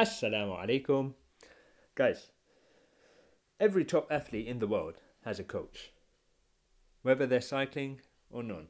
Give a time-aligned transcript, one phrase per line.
[0.00, 1.12] Assalamu alaikum.
[1.94, 2.30] Guys,
[3.60, 4.94] every top athlete in the world
[5.26, 5.92] has a coach,
[7.02, 8.00] whether they're cycling
[8.30, 8.68] or non.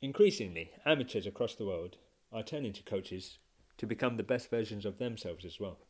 [0.00, 1.96] Increasingly, amateurs across the world
[2.30, 3.38] are turning to coaches
[3.78, 5.80] to become the best versions of themselves as well.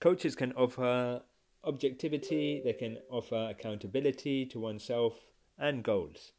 [0.00, 1.22] Coaches can offer
[1.62, 5.14] objectivity, they can offer accountability to oneself
[5.56, 6.32] and goals.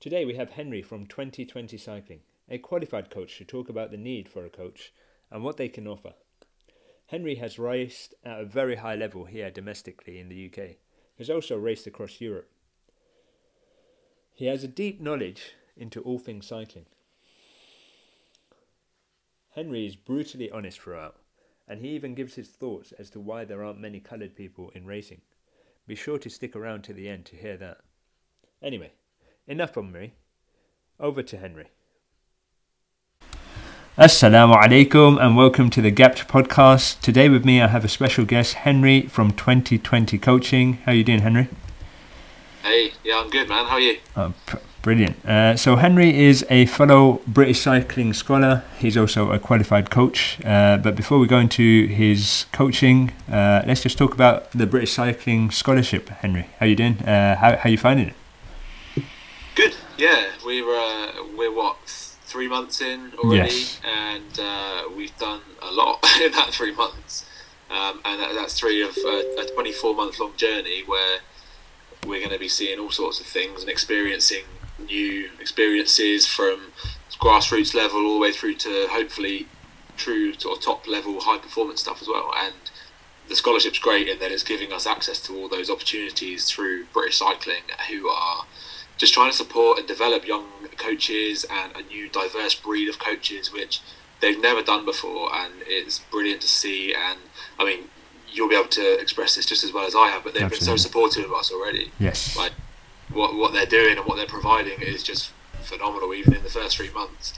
[0.00, 4.28] Today we have Henry from 2020 Cycling, a qualified coach to talk about the need
[4.28, 4.92] for a coach
[5.30, 6.14] and what they can offer.
[7.06, 10.76] Henry has raced at a very high level here domestically in the UK.
[11.14, 12.50] He has also raced across Europe.
[14.34, 16.86] He has a deep knowledge into all things cycling.
[19.54, 21.16] Henry is brutally honest throughout,
[21.66, 24.86] and he even gives his thoughts as to why there aren't many coloured people in
[24.86, 25.20] racing.
[25.86, 27.78] Be sure to stick around to the end to hear that.
[28.62, 28.92] Anyway,
[29.46, 30.12] enough from me.
[31.00, 31.68] Over to Henry.
[33.98, 37.00] Assalamu alaikum and welcome to the Gapped podcast.
[37.00, 40.74] Today with me I have a special guest, Henry from 2020 Coaching.
[40.84, 41.48] How are you doing, Henry?
[42.62, 43.64] Hey, yeah, I'm good, man.
[43.64, 43.98] How are you?
[44.16, 45.26] Oh, pr- brilliant.
[45.26, 48.62] Uh, so Henry is a fellow British cycling scholar.
[48.78, 50.38] He's also a qualified coach.
[50.44, 54.92] Uh, but before we go into his coaching, uh, let's just talk about the British
[54.92, 56.08] Cycling Scholarship.
[56.08, 57.00] Henry, how you doing?
[57.00, 59.04] Uh, how how you finding it?
[59.56, 59.74] Good.
[59.96, 61.77] Yeah, we were uh, we're what
[62.28, 63.80] three months in already, Yes.
[63.84, 67.24] and uh, we've done a lot in that three months.
[67.70, 71.18] Um, and that, that's three of uh, a 24 month long journey where
[72.06, 74.44] we're going to be seeing all sorts of things and experiencing
[74.78, 76.72] new experiences from
[77.20, 79.48] grassroots level all the way through to hopefully
[79.96, 82.30] true sort of top level high performance stuff as well.
[82.36, 82.54] And
[83.28, 87.18] the scholarship's great in that it's giving us access to all those opportunities through British
[87.18, 88.44] Cycling, who are
[88.98, 90.44] just trying to support and develop young
[90.76, 93.80] coaches and a new diverse breed of coaches, which
[94.20, 96.94] they've never done before, and it's brilliant to see.
[96.94, 97.18] And
[97.58, 97.84] I mean,
[98.30, 100.60] you'll be able to express this just as well as I have, but they've been
[100.60, 101.90] so supportive of us already.
[101.98, 102.36] Yes.
[102.36, 102.52] Like
[103.12, 105.30] what what they're doing and what they're providing is just
[105.62, 107.34] phenomenal, even in the first three months.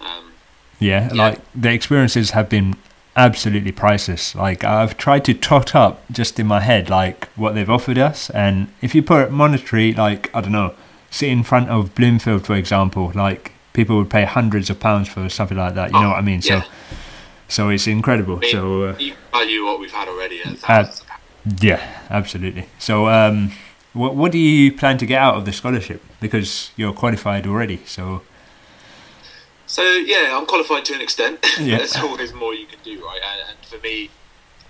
[0.00, 0.32] Um,
[0.78, 1.22] Yeah, Yeah.
[1.24, 2.74] like the experiences have been
[3.14, 4.34] absolutely priceless.
[4.34, 8.30] Like I've tried to tot up just in my head like what they've offered us,
[8.30, 10.74] and if you put it monetary, like I don't know,
[11.12, 15.28] sit in front of Bloomfield, for example, like people would pay hundreds of pounds for
[15.28, 15.92] something like that.
[15.92, 16.40] You know Oh, what I mean?
[16.42, 16.62] yeah.
[16.62, 16.68] So,
[17.48, 18.36] so it's incredible.
[18.38, 21.62] I mean, So uh, you value what we've had already at thousands of pounds.
[21.62, 21.80] yeah,
[22.10, 22.66] absolutely.
[22.78, 23.52] So, um,
[23.92, 26.00] what what do you plan to get out of the scholarship?
[26.20, 27.78] Because you're qualified already.
[27.86, 28.22] So
[29.66, 31.38] So yeah, I'm qualified to an extent.
[31.60, 31.76] Yeah.
[31.78, 33.20] There's always more you can do, right?
[33.30, 34.10] And, and for me,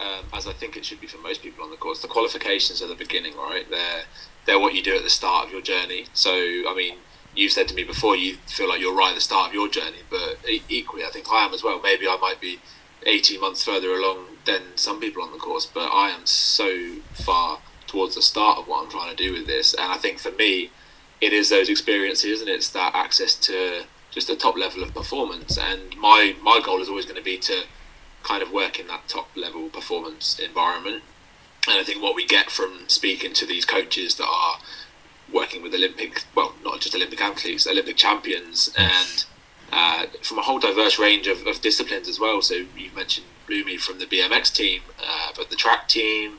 [0.01, 2.83] um, as I think it should be for most people on the course, the qualifications
[2.83, 3.65] are the beginning, right?
[3.71, 4.05] They're
[4.47, 6.07] they're what you do at the start of your journey.
[6.15, 6.97] So I mean,
[7.35, 9.69] you said to me before you feel like you're right at the start of your
[9.69, 10.39] journey, but
[10.69, 11.81] equally, I think I am as well.
[11.83, 12.61] Maybe I might be
[13.07, 17.61] 18 months further along than some people on the course, but I am so far
[17.87, 19.75] towards the start of what I'm trying to do with this.
[19.75, 20.71] And I think for me,
[21.21, 25.57] it is those experiences and it's that access to just a top level of performance.
[25.59, 27.65] And my my goal is always going to be to
[28.23, 31.03] kind of work in that top level performance environment.
[31.69, 34.59] And I think what we get from speaking to these coaches that are
[35.33, 39.25] working with Olympic, well, not just Olympic athletes, Olympic champions, and
[39.73, 42.43] uh, from a whole diverse range of, of disciplines as well.
[42.43, 46.39] So you mentioned Bloomy from the BMX team, uh, but the track team.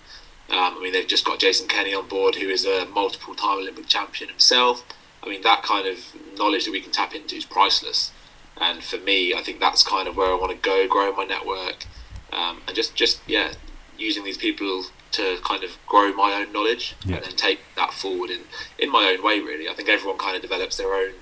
[0.50, 3.88] Um, I mean, they've just got Jason Kenny on board, who is a multiple-time Olympic
[3.88, 4.84] champion himself.
[5.24, 6.00] I mean, that kind of
[6.38, 8.12] knowledge that we can tap into is priceless.
[8.60, 11.24] And for me, I think that's kind of where I want to go, grow my
[11.24, 11.86] network,
[12.32, 13.54] um, and just, just yeah,
[13.98, 17.18] using these people to kind of grow my own knowledge Yeah.
[17.18, 18.42] and then take that forward in,
[18.78, 19.40] in my own way.
[19.40, 21.14] Really, I think everyone kind of develops their own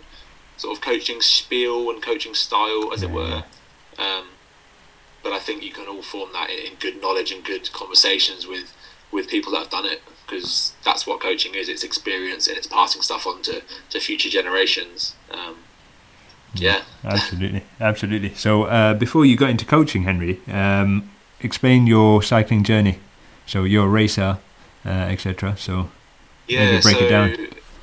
[0.58, 3.44] sort of coaching spiel and coaching style, as it Yeah, were.
[3.98, 4.26] Um,
[5.24, 8.74] but I think you can all form that in good knowledge and good conversations with
[9.12, 11.68] with people that have done it because that's what coaching is.
[11.68, 15.16] It's experience and it's passing stuff on to, to future generations.
[15.30, 15.58] Um,
[16.56, 16.84] yeah.
[17.04, 18.34] absolutely, absolutely.
[18.36, 21.10] So uh, before you got into coaching, Henry, um,
[21.42, 23.00] explain your cycling journey.
[23.52, 24.38] So you're a racer,
[24.86, 25.58] uh, etc.
[25.58, 25.90] So
[26.48, 27.36] Yeah, break so it down.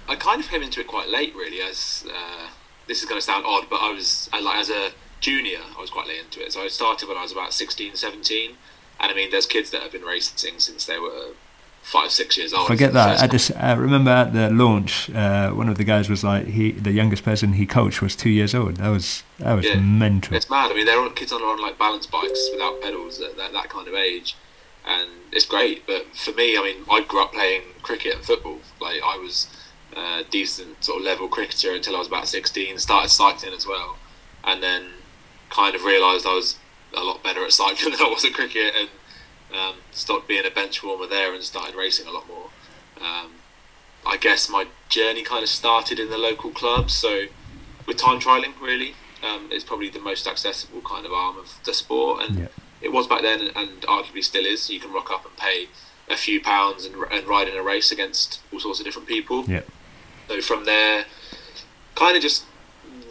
[0.08, 1.60] I kind of came into it quite late, really.
[1.60, 2.48] As uh,
[2.86, 5.78] this is going to sound odd, but I was I, like as a junior, I
[5.78, 6.54] was quite late into it.
[6.54, 8.56] So I started when I was about 16, 17.
[8.98, 11.34] and I mean, there's kids that have been racing since they were
[11.82, 12.66] five, six years old.
[12.66, 13.20] forget that.
[13.20, 16.70] I just I remember at the launch, uh, one of the guys was like, he
[16.70, 18.76] the youngest person he coached was two years old.
[18.76, 19.80] That was that was Yeah.
[19.80, 20.34] mental.
[20.34, 20.70] It's mad.
[20.70, 23.68] I mean, they're on, kids on on like balance bikes without pedals at that, that
[23.68, 24.34] kind of age,
[24.88, 25.86] and it's great.
[25.86, 28.58] But for me, I mean, I grew up playing cricket and football.
[28.80, 29.46] Like I was
[29.96, 32.78] a decent sort of level cricketer until I was about sixteen.
[32.78, 33.98] Started cycling as well,
[34.42, 34.86] and then
[35.50, 36.56] kind of realised I was
[36.94, 38.88] a lot better at cycling than I was at cricket, and
[39.54, 42.50] um, stopped being a bench warmer there and started racing a lot more.
[43.00, 43.32] Um,
[44.06, 47.24] I guess my journey kind of started in the local clubs, so
[47.86, 51.74] with time trialing really, um, it's probably the most accessible kind of arm of the
[51.74, 52.46] sport, and Yeah.
[52.80, 54.70] It was back then, and arguably still is.
[54.70, 55.68] You can rock up and pay
[56.08, 59.44] a few pounds and, and ride in a race against all sorts of different people.
[59.44, 59.62] Yeah.
[60.28, 61.04] So from there,
[61.94, 62.44] kind of just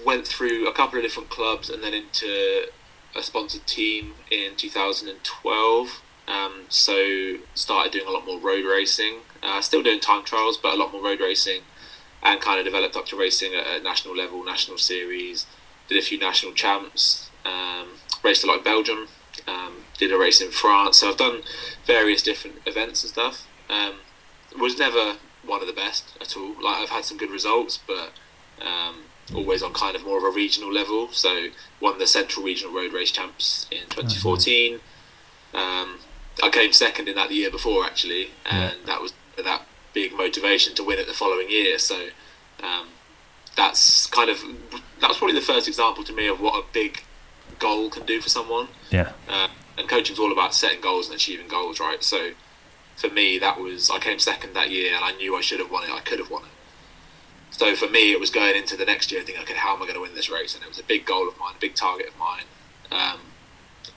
[0.05, 2.67] went through a couple of different clubs and then into
[3.15, 6.01] a sponsored team in 2012.
[6.27, 9.19] Um, so started doing a lot more road racing.
[9.41, 11.61] Uh, still doing time trials, but a lot more road racing,
[12.23, 15.45] and kind of developed up to racing at a national level, national series.
[15.87, 17.29] Did a few national champs.
[17.45, 17.87] Um,
[18.23, 19.07] raced a lot in Belgium.
[19.47, 20.97] Um, did a race in France.
[20.97, 21.41] So I've done
[21.85, 23.47] various different events and stuff.
[23.69, 23.95] Um,
[24.59, 26.61] was never one of the best at all.
[26.61, 28.11] Like I've had some good results, but
[28.61, 29.03] um,
[29.33, 31.09] always on kind of more of a regional level.
[31.11, 31.47] So
[31.79, 34.75] won the Central Regional Road Race Champs in 2014.
[35.53, 35.99] Um,
[36.43, 39.63] I came second in that the year before actually, and that was that
[39.93, 41.79] big motivation to win it the following year.
[41.79, 42.09] So
[42.63, 42.89] um,
[43.55, 44.43] that's kind of
[45.01, 47.03] that was probably the first example to me of what a big
[47.59, 48.67] goal can do for someone.
[48.89, 49.11] Yeah.
[49.27, 52.03] Uh, and coaching's all about setting goals and achieving goals, right?
[52.03, 52.31] So
[52.95, 55.71] for me, that was I came second that year, and I knew I should have
[55.71, 55.91] won it.
[55.91, 56.49] I could have won it.
[57.51, 59.85] So for me, it was going into the next year thinking, okay, how am I
[59.85, 60.53] going to win this race?
[60.53, 62.43] And it was a big goal of mine, a big target of mine,
[62.91, 63.19] um,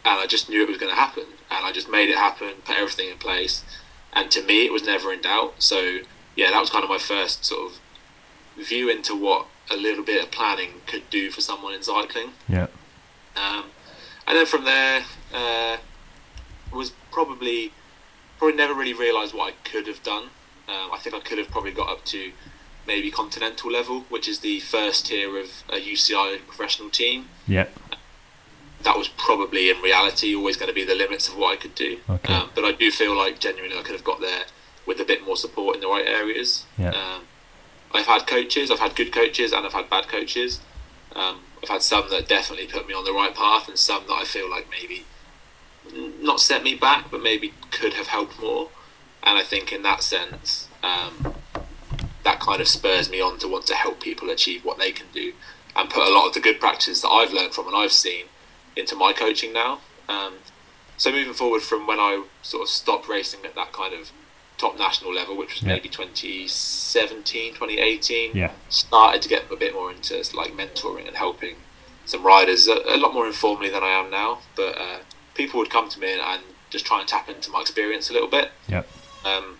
[0.04, 2.48] and I just knew it was going to happen, and I just made it happen,
[2.64, 3.64] put everything in place,
[4.12, 5.54] and to me, it was never in doubt.
[5.58, 5.98] So
[6.36, 7.80] yeah, that was kind of my first sort of
[8.66, 12.32] view into what a little bit of planning could do for someone in cycling.
[12.48, 12.66] Yeah.
[13.36, 13.64] Um,
[14.26, 15.04] and then from there,
[15.34, 15.78] uh,
[16.72, 17.72] was probably
[18.38, 20.24] probably never really realised what I could have done.
[20.68, 22.32] Um, I think I could have probably got up to
[22.86, 27.28] maybe continental level, which is the first tier of a UCI professional team.
[27.46, 27.66] Yeah.
[28.82, 31.74] That was probably in reality always going to be the limits of what I could
[31.74, 31.98] do.
[32.08, 32.32] Okay.
[32.32, 34.44] Um, but I do feel like genuinely I could have got there
[34.86, 36.64] with a bit more support in the right areas.
[36.78, 36.90] Yeah.
[36.90, 37.24] Um,
[37.92, 40.60] I've had coaches, I've had good coaches, and I've had bad coaches.
[41.14, 44.14] Um, I've had some that definitely put me on the right path, and some that
[44.14, 45.04] I feel like maybe
[46.20, 48.68] not set me back, but maybe could have helped more.
[49.22, 51.34] And I think in that sense, um,
[52.24, 55.06] that kind of spurs me on to want to help people achieve what they can
[55.12, 55.32] do,
[55.76, 58.26] and put a lot of the good practices that I've learned from and I've seen
[58.76, 59.80] into my coaching now.
[60.08, 60.34] Um,
[60.96, 64.12] so moving forward from when I sort of stopped racing at that kind of
[64.60, 65.68] top national level, which was Yeah.
[65.74, 68.50] maybe 2017, 2018, Yeah.
[68.68, 71.56] started to get a bit more into like mentoring and helping
[72.04, 74.40] some riders a, a lot more informally than I am now.
[74.56, 74.98] But uh,
[75.34, 78.12] people would come to me and, and just try and tap into my experience a
[78.12, 78.50] little bit.
[78.68, 78.86] Yep.
[79.24, 79.58] Um,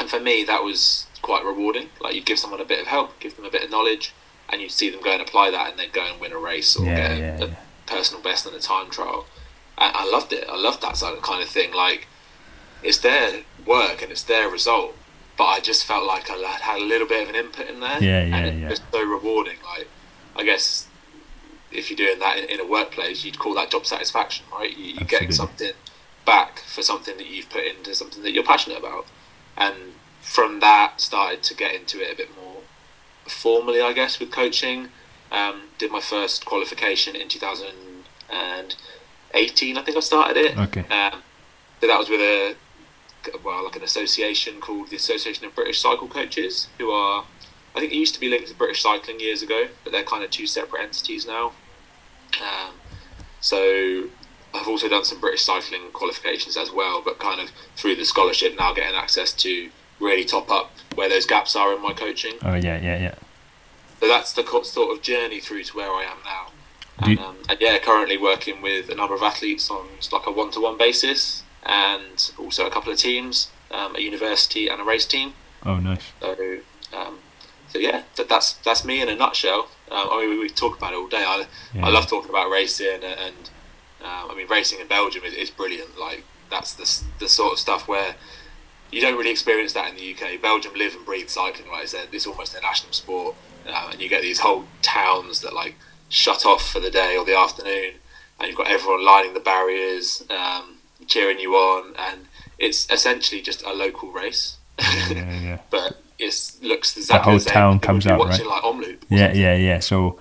[0.00, 1.90] and for me, that was quite rewarding.
[2.00, 4.12] Like you'd give someone a bit of help, give them a bit of knowledge,
[4.48, 6.76] and you'd see them go and apply that, and then go and win a race
[6.76, 7.54] or Yeah, get a, yeah, a yeah.
[7.86, 9.26] personal best in a time trial.
[9.78, 10.46] I, I loved it.
[10.48, 11.72] I loved that sort of kind of thing.
[11.72, 12.06] Like
[12.82, 14.96] it's their work and it's their result,
[15.36, 18.02] but I just felt like I had- a little bit of an input in there.
[18.02, 18.68] Yeah, yeah, and it yeah.
[18.68, 19.58] was so rewarding.
[19.64, 19.88] Like
[20.36, 20.86] I guess
[21.70, 24.76] if you're doing that in, in a workplace, you'd call that job satisfaction, right?
[24.76, 25.72] You, you're getting something
[26.24, 29.06] back for something that you've put into something that you're passionate about,
[29.56, 32.58] and from that started to get into it a bit more
[33.26, 34.88] formally, I guess, with coaching.
[35.30, 40.58] Um, did my first qualification in 2018, I think I started it.
[40.58, 40.80] Okay.
[40.88, 41.22] Um,
[41.80, 42.54] so that was with a
[43.44, 47.24] well, like an association called the Association of British Cycle Coaches, who are,
[47.74, 50.24] I think it used to be linked to British Cycling years ago, but they're kind
[50.24, 51.52] of two separate entities now.
[52.40, 52.74] Um,
[53.40, 54.04] so
[54.54, 58.54] I've also done some British cycling qualifications as well, but kind of through the scholarship
[58.58, 62.34] now getting access to really top up where those gaps are in my coaching.
[62.42, 63.14] Oh yeah, yeah, yeah.
[64.00, 66.46] So that's the sort of journey through to where I am now.
[66.98, 70.30] And, you- um, and yeah, currently working with a number of athletes on like a
[70.32, 75.34] one-to-one basis, and also a couple of teams, um, a university and a race team.
[75.64, 76.02] Oh nice.
[76.20, 76.58] So,
[76.92, 77.18] um,
[77.68, 79.68] so yeah, that, that's that's me in a nutshell.
[79.90, 81.24] Um, I mean, we, we talk about it all day.
[81.26, 81.86] I, Yeah.
[81.86, 83.50] I love talking about racing, and, and
[84.02, 85.98] um, I mean, racing in Belgium is, is brilliant.
[85.98, 88.16] Like that's the the sort of stuff where
[88.90, 90.40] you don't really experience that in the UK.
[90.42, 91.70] Belgium live and breathe cycling.
[91.70, 93.36] Right, it's, their- it's almost their national sport,
[93.68, 95.76] um, and you get these whole towns that like
[96.08, 97.94] shut off for the day or the afternoon,
[98.38, 102.26] and you've got everyone lining the barriers, um, cheering you on, and
[102.58, 104.56] it's essentially just a local race.
[104.78, 105.58] Yeah, yeah.
[105.70, 108.46] but it looks exactly whole the town comes out, right?
[108.46, 108.98] like Omloop.
[109.08, 109.80] Yeah, yeah, yeah.
[109.80, 110.18] So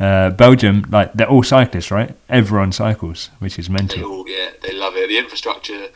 [0.00, 2.14] uh, Belgium, like they're all cyclists, right?
[2.28, 4.04] Everyone cycles, which is They mental.
[4.04, 5.08] all, yeah, they love it.
[5.08, 5.88] The infrastructure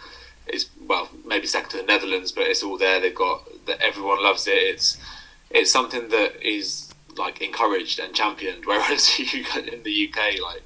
[0.46, 3.00] is well, maybe second to the Netherlands, but it's all there.
[3.00, 3.80] They've got that.
[3.80, 4.52] Everyone loves it.
[4.52, 4.98] It's
[5.50, 8.64] it's something that is like encouraged and championed.
[8.66, 10.62] Whereas you in the UK, like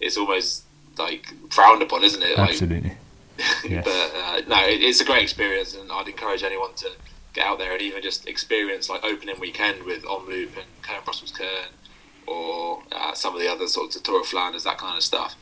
[0.00, 0.64] it's almost
[0.98, 2.36] like frowned upon, isn't it?
[2.36, 2.96] Like, Absolutely.
[3.64, 3.84] Yes.
[3.84, 6.90] but uh, no, it, it's a great experience, and I'd encourage anyone to
[7.32, 11.32] get out there and even just experience like opening weekend with Omloop and Kuurne Brussels
[11.32, 11.72] Kuurne,
[12.26, 15.34] or uh, some of the other sorts of Tour of Flanders, that kind of stuff.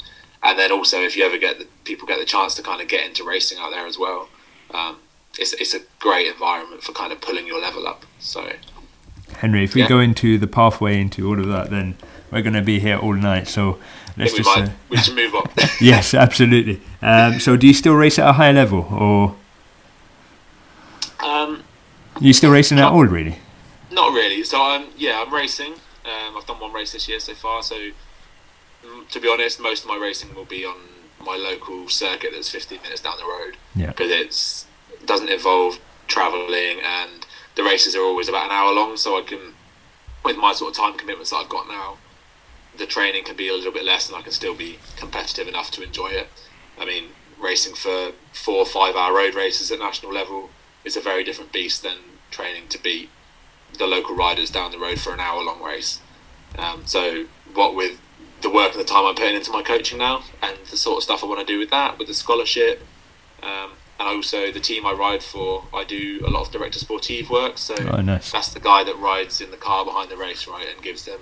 [0.42, 2.88] And then also, if you ever get the people get the chance to kind of
[2.88, 4.28] get into racing out there as well,
[4.73, 4.99] um,
[5.38, 8.04] it's it's a great environment for kind of pulling your level up.
[8.19, 8.50] So
[9.37, 9.88] Henry, if we Yeah.
[9.88, 11.97] go into the pathway into all of that, then
[12.30, 13.49] we're going to be here all night.
[13.49, 13.78] So
[14.17, 14.49] let's just.
[14.49, 15.49] might Uh, we should move on.
[15.81, 16.81] yes, absolutely.
[17.02, 19.37] Um, so do you still race at a high level, or
[21.21, 21.62] um,
[22.21, 23.38] you still racing at all, really?
[23.90, 24.43] Not really.
[24.45, 25.73] So I'm yeah, I'm racing.
[26.05, 27.62] Um, I've done one race this year so far.
[27.62, 30.76] So mm, to be honest, most of my racing will be on
[31.25, 33.88] my local circuit that's 15 minutes down the road Yeah.
[33.88, 37.26] because it's it doesn't involve travelling and
[37.57, 38.97] the races are always about an hour long.
[38.97, 39.38] So I can,
[40.25, 41.99] with my sort of time commitments that I've got now,
[42.76, 45.70] the training can be a little bit less and I can still be competitive enough
[45.72, 46.28] to enjoy it.
[46.78, 50.50] I mean, racing for four or five hour road races at national level
[50.84, 51.96] is a very different beast than
[52.30, 53.10] training to beat
[53.78, 56.00] the local riders down the road for an hour long race.
[56.58, 58.00] Um, so, what with
[58.40, 61.02] the work and the time I'm putting into my coaching now, and the sort of
[61.04, 62.82] stuff I want to do with that, with the scholarship,
[63.42, 67.28] um, and also the team I ride for, I do a lot of directeur sportif
[67.30, 67.58] work.
[67.58, 68.32] So Oh, nice.
[68.32, 71.20] that's the guy that rides in the car behind the race, right, and gives them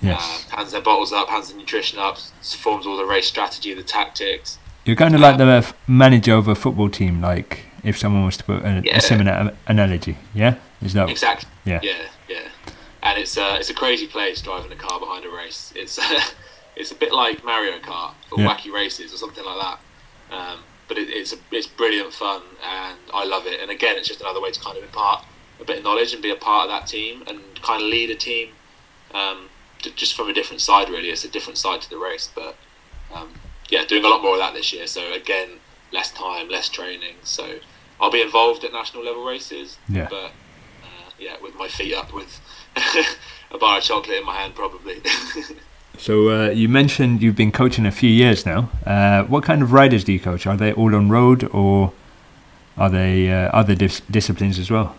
[0.00, 0.46] Yes.
[0.52, 3.82] uh, hands their bottles up, hands the nutrition up, forms all the race strategy, the
[3.82, 4.58] tactics.
[4.84, 8.36] You're kind of like the f- manager of a football team, like if someone was
[8.38, 8.96] to put a, Yeah.
[8.96, 10.16] a similar analogy.
[10.34, 11.08] Yeah, is that?
[11.10, 11.48] Exactly.
[11.64, 11.80] Yeah.
[11.82, 12.48] Yeah, yeah.
[13.02, 15.72] And it's uh, it's a crazy place driving a car behind a race.
[15.76, 15.98] It's
[16.76, 18.48] it's a bit like Mario Kart or Yeah.
[18.54, 19.78] Wacky Races or something like that.
[20.34, 23.60] Um, but it, it's a, it's brilliant fun and I love it.
[23.60, 25.24] And again, it's just another way to kind of impart
[25.60, 28.10] a bit of knowledge and be a part of that team and kind of lead
[28.10, 28.50] a team.
[29.12, 29.48] Um,
[29.80, 31.08] just from a different side, really.
[31.10, 32.56] It's a different side to the race, but
[33.14, 33.30] um,
[33.68, 34.86] yeah, doing a lot more of that this year.
[34.86, 35.48] So again,
[35.92, 37.16] less time, less training.
[37.22, 37.58] So
[38.00, 40.08] I'll be involved at national level races, Yeah.
[40.10, 40.32] but
[40.82, 42.40] uh, yeah, with my feet up, with
[43.50, 45.00] a bar of chocolate in my hand, probably.
[46.00, 48.70] So uh, you mentioned you've been coaching a few years now.
[48.86, 50.46] Uh, what kind of riders do you coach?
[50.46, 51.92] Are they all on road, or
[52.76, 54.94] are they uh, other dis- disciplines as well?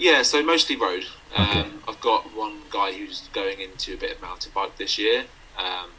[0.00, 1.04] yeah, so mostly road.
[1.38, 1.68] Um, Okay.
[1.88, 5.24] I've got one guy who's going into a bit of mountain bike this year.
[5.56, 5.90] Um,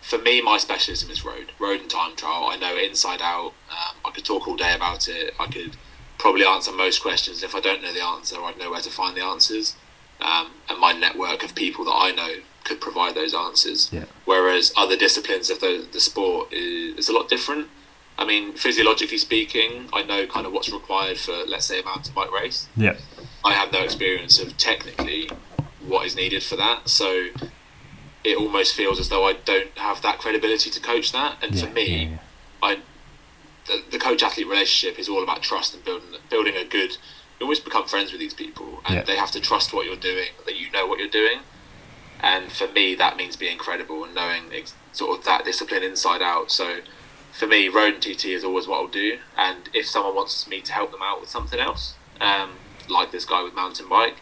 [0.00, 2.46] for me, my specialism is road, road and time trial.
[2.50, 3.52] I know it inside out.
[3.70, 5.34] Um, I could talk all day about it.
[5.40, 5.76] I could
[6.18, 7.42] probably answer most questions.
[7.42, 9.76] If I don't know the answer, I'd know where to find the answers.
[10.20, 13.90] Um, and my network of people that I know could provide those answers.
[13.92, 14.04] Yeah.
[14.24, 17.68] Whereas other disciplines of the, the sport is, is a lot different.
[18.16, 22.14] I mean, physiologically speaking, I know kind of what's required for, let's say, a mountain
[22.14, 22.68] bike race.
[22.76, 22.96] Yeah.
[23.44, 25.28] I have no experience of technically
[25.86, 26.88] what is needed for that.
[26.88, 27.28] So
[28.24, 31.36] it almost feels as though I don't have that credibility to coach that.
[31.42, 32.18] And yeah, for me, yeah, yeah.
[32.62, 32.78] I
[33.66, 36.96] the, the coach athlete relationship is all about trust and building building a good.
[37.40, 40.28] You always become friends with these people, and they have to trust what you're doing,
[40.46, 41.40] that you know what you're doing.
[42.20, 46.22] And for me, that means being credible and knowing ex- sort of that discipline inside
[46.22, 46.50] out.
[46.50, 46.78] So
[47.32, 49.18] for me, road and TT is always what I'll do.
[49.36, 52.52] And if someone wants me to help them out with something else, um,
[52.88, 54.16] like this guy with mountain bike,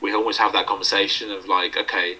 [0.00, 2.18] we always have that conversation of like, okay,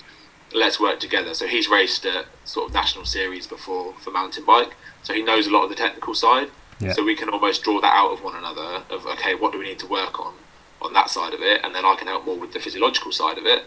[0.54, 1.34] let's work together.
[1.34, 5.46] So he's raced at sort of national series before for mountain bike, so he knows
[5.46, 6.50] a lot of the technical side.
[6.80, 6.92] Yeah.
[6.92, 8.82] So we can almost draw that out of one another.
[8.90, 10.34] Of okay, what do we need to work on
[10.80, 13.38] on that side of it, and then I can help more with the physiological side
[13.38, 13.64] of it.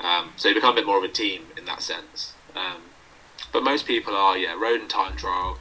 [0.00, 2.34] Um, so you become a bit more of a team in that sense.
[2.54, 2.82] Um,
[3.52, 5.58] but most people are yeah road and time trial,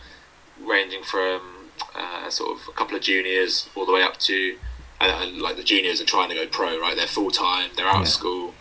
[0.61, 1.41] ranging from
[1.95, 4.57] uh, sort of a couple of juniors all the way up to
[5.01, 6.95] and, and like the juniors are trying to go pro right.
[6.95, 7.71] They're full time.
[7.75, 8.01] They're out Yeah.
[8.01, 8.53] of school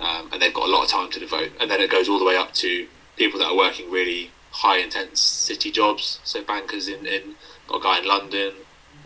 [0.00, 1.52] um, and they've got a lot of time to devote.
[1.60, 2.86] And then it goes all the way up to
[3.16, 6.20] people that are working really high intense city jobs.
[6.24, 7.34] So bankers in, in
[7.68, 8.52] got a guy in London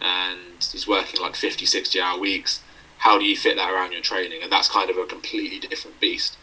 [0.01, 0.39] and
[0.73, 2.63] he's working like 50, 60 hour weeks.
[2.99, 4.41] How do you fit that around your training?
[4.43, 6.37] And that's kind of a completely different beast.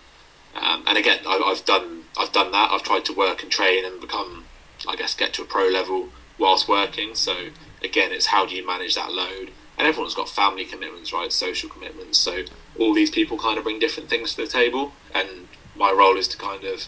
[0.56, 2.72] Um, and again, I, I've done I've done that.
[2.72, 4.46] I've tried to work and train and become,
[4.88, 7.14] I guess, get to a pro level whilst working.
[7.14, 7.50] So
[7.84, 9.52] again, it's how do you manage that load?
[9.78, 11.32] And everyone's got family commitments, right?
[11.32, 12.18] Social commitments.
[12.18, 12.44] So
[12.80, 16.28] all these people kind of bring different things to the table, and my role is
[16.30, 16.86] to kind of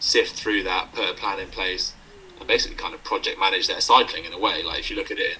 [0.00, 1.92] sift through that, put a plan in place,
[2.38, 4.62] and basically kind of project manage their cycling in a way.
[4.62, 5.38] Like if you look at it in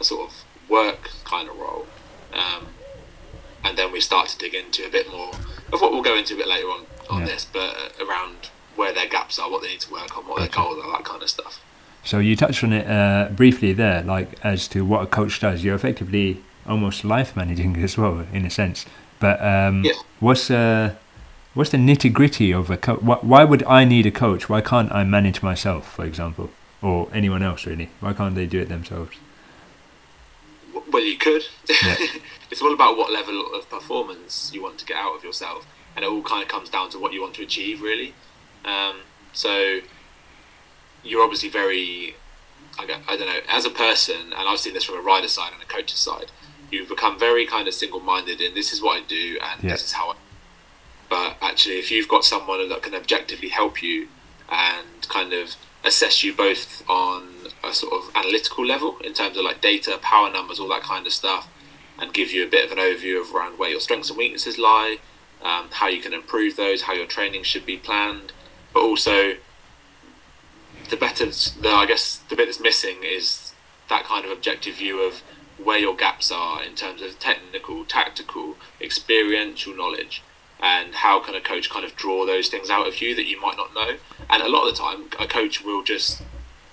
[0.00, 1.86] a sort of work kind of role,
[2.34, 2.68] um,
[3.64, 5.30] and then we start to dig into a bit more
[5.72, 7.26] of what we'll go into a bit later on on Yeah.
[7.26, 10.46] this, but around where their gaps are, what they need to work on, what their
[10.48, 10.60] Gotcha.
[10.74, 11.60] goals are, that kind of stuff.
[12.08, 15.62] So you touched on it uh, briefly there, like as to what a coach does.
[15.62, 18.86] You're effectively almost life managing as well, in a sense.
[19.20, 19.92] But um, Yeah.
[20.18, 20.94] what's uh,
[21.52, 23.02] what's the nitty gritty of a coach?
[23.02, 24.48] Why would I need a coach?
[24.48, 26.48] Why can't I manage myself, for example,
[26.80, 27.90] or anyone else really?
[28.00, 29.14] Why can't they do it themselves?
[30.90, 31.44] Well, you could.
[31.68, 31.96] Yeah.
[32.50, 36.06] it's all about what level of performance you want to get out of yourself, and
[36.06, 38.14] it all kind of comes down to what you want to achieve, really.
[38.64, 39.00] Um,
[39.34, 39.80] so
[41.08, 42.14] you're obviously very,
[42.78, 45.62] I, don't know, as a person, and I've seen this from a rider side and
[45.62, 46.30] a coach's side.
[46.70, 49.70] You've become very kind of single-minded in this is what I do and Yeah.
[49.72, 50.14] this is how I.
[51.08, 54.08] But actually, if you've got someone that can objectively help you
[54.50, 57.22] and kind of assess you both on
[57.64, 61.06] a sort of analytical level in terms of like data, power numbers, all that kind
[61.06, 61.48] of stuff,
[61.98, 64.58] and give you a bit of an overview of around where your strengths and weaknesses
[64.58, 64.98] lie,
[65.42, 68.32] um, how you can improve those, how your training should be planned,
[68.74, 69.36] but also
[70.90, 73.52] the better, the I guess the bit that's missing is
[73.88, 75.22] that kind of objective view of
[75.62, 80.22] where your gaps are in terms of technical, tactical, experiential knowledge,
[80.60, 83.40] and how can a coach kind of draw those things out of you that you
[83.40, 83.96] might not know.
[84.30, 86.22] And a lot of the time, a coach will just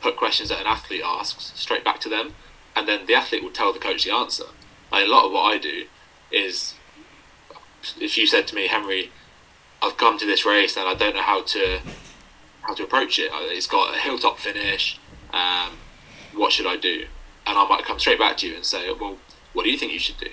[0.02, 2.36] put questions that an athlete asks straight back to them,
[2.76, 4.46] and then the athlete will tell the coach the answer.
[4.92, 5.86] A lot of what I do
[6.32, 6.76] is,
[8.00, 9.12] if you said to me, Henry,
[9.82, 11.80] I've come to this race and I don't know how to
[12.66, 13.32] how to approach it.
[13.32, 15.00] Uh, It's got a hilltop finish.
[15.34, 15.78] Um,
[16.34, 17.06] what should I do?
[17.46, 19.18] And I might come straight back to you and say, well,
[19.54, 20.30] what do you think you should do?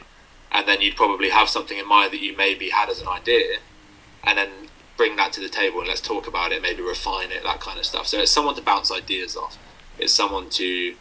[0.50, 3.58] And then you'd probably have something in mind that you maybe had as an idea,
[4.24, 4.50] and then
[4.96, 6.62] bring that to the table and let's talk about it.
[6.62, 8.06] Maybe refine it, that kind of stuff.
[8.06, 9.58] So it's someone to bounce ideas off.
[9.98, 10.94] It's someone to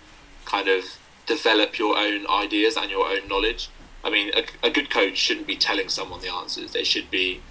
[0.45, 3.69] kind of develop your own ideas and your own knowledge.
[4.03, 6.71] I mean, a, a good coach shouldn't be telling someone the answers.
[6.71, 7.41] They should be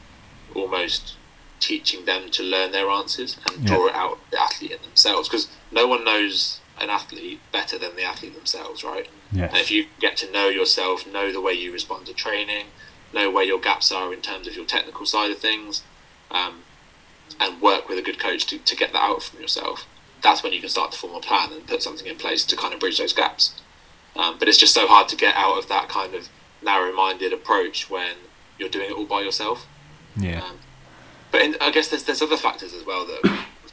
[0.54, 1.16] almost
[1.60, 3.76] teaching them to learn their answers and Yeah.
[3.76, 7.94] draw it out the athlete in themselves because no one knows an athlete better than
[7.96, 9.08] the athlete themselves, right?
[9.32, 9.50] Yes.
[9.52, 12.66] And if you get to know yourself, know the way you respond to training,
[13.12, 15.82] know where your gaps are in terms of your technical side of things,
[16.30, 16.62] um,
[17.38, 19.86] and work with a good coach to, to get that out from yourself,
[20.22, 22.56] that's when you can start to form a plan and put something in place to
[22.56, 23.54] kind of bridge those gaps.
[24.16, 26.28] Um, but it's just so hard to get out of that kind of
[26.62, 28.16] narrow minded approach when
[28.58, 29.66] you're doing it all by yourself.
[30.16, 30.42] Yeah.
[30.42, 30.58] Um,
[31.30, 33.20] but in, I guess there's there's other factors as well that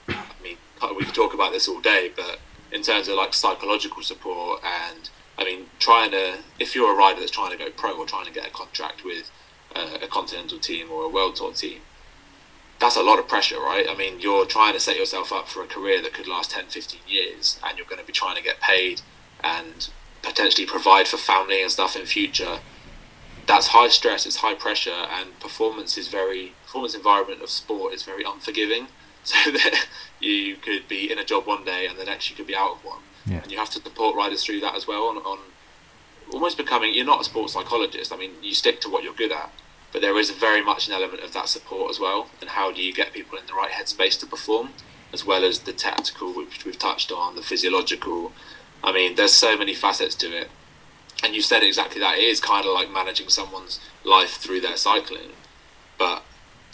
[0.09, 0.57] I mean
[0.97, 2.39] we could talk about this all day, but
[2.71, 7.19] in terms of like psychological support and I mean trying to if you're a rider
[7.19, 9.31] that's trying to go pro or trying to get a contract with
[9.75, 11.81] uh, a continental team or a world tour team,
[12.79, 13.87] that's a lot of pressure, right?
[13.89, 16.67] I mean you're trying to set yourself up for a career that could last 10,
[16.67, 19.01] 15 years, and you're going to be trying to get paid
[19.43, 19.89] and
[20.23, 22.59] potentially provide for family and stuff in future
[23.47, 28.03] that's high stress, it's high pressure, and performance is very performance environment of sport is
[28.03, 28.87] very unforgiving.
[29.27, 29.87] So that
[30.21, 32.75] you could be in a job one day and the next you could be out
[32.77, 33.41] of one, Yeah.
[33.43, 35.03] and you have to support riders through that as well.
[35.09, 35.39] On, on
[36.31, 38.13] almost becoming, you're not a sports psychologist.
[38.13, 39.51] I mean, you stick to what you're good at,
[39.91, 42.29] but there is very much an element of that support as well.
[42.39, 44.69] And how do you get people in the right headspace to perform,
[45.11, 48.31] as well as the tactical, which we've touched on, the physiological.
[48.81, 50.49] I mean, there's so many facets to it
[51.21, 52.17] and you said exactly that.
[52.17, 55.31] It is kind of like managing someone's life through their cycling,
[55.97, 56.23] but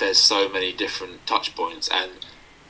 [0.03, 2.11] there's so many different touch points, and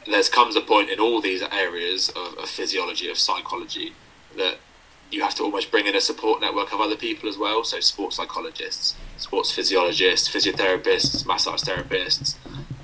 [0.06, 3.94] there's comes a point in all these areas of, of physiology, of psychology,
[4.38, 4.58] that
[5.10, 7.64] you have to almost bring in a support network of other people as well.
[7.64, 12.36] So sports psychologists, sports physiologists, physiotherapists, massage therapists,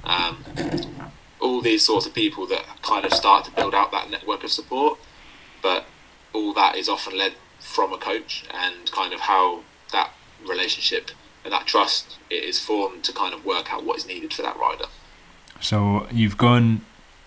[0.04, 0.44] um,
[1.40, 4.52] all these sorts of people that kind of start to build out that network of
[4.52, 4.98] support.
[5.62, 5.86] But
[6.34, 10.12] all that is often led from a coach and kind of how that
[10.48, 11.12] relationship
[11.44, 14.58] and that trust is formed to kind of work out what is needed for that
[14.58, 14.86] rider.
[15.62, 16.82] So you've gone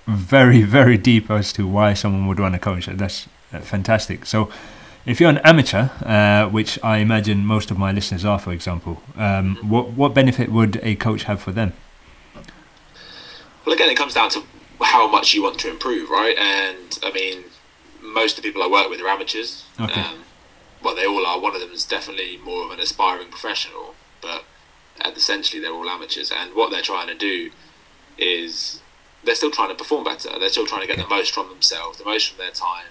[0.07, 2.87] very, very deep as to why someone would want a coach.
[2.87, 4.27] That's uh, fantastic.
[4.27, 4.51] So
[5.05, 9.03] if you're an amateur, uh, which I imagine most of my listeners are, for example,
[9.17, 11.73] um, what what benefit would a coach have for them?
[13.65, 14.43] Well, again, it comes down to
[14.81, 16.37] how much you want to improve, right?
[16.37, 17.45] And I mean,
[18.01, 19.65] most of the people I work with are amateurs.
[19.81, 20.01] Okay.
[20.01, 20.25] Um,
[20.83, 21.41] well, they all are.
[21.41, 24.45] One of them is definitely more of an aspiring professional, but
[25.05, 26.33] essentially they're all amateurs.
[26.35, 27.51] And what they're trying to do
[28.17, 28.81] is
[29.25, 30.31] they're still trying to perform better.
[30.39, 32.87] They're still trying to get the most from themselves, the most from their time.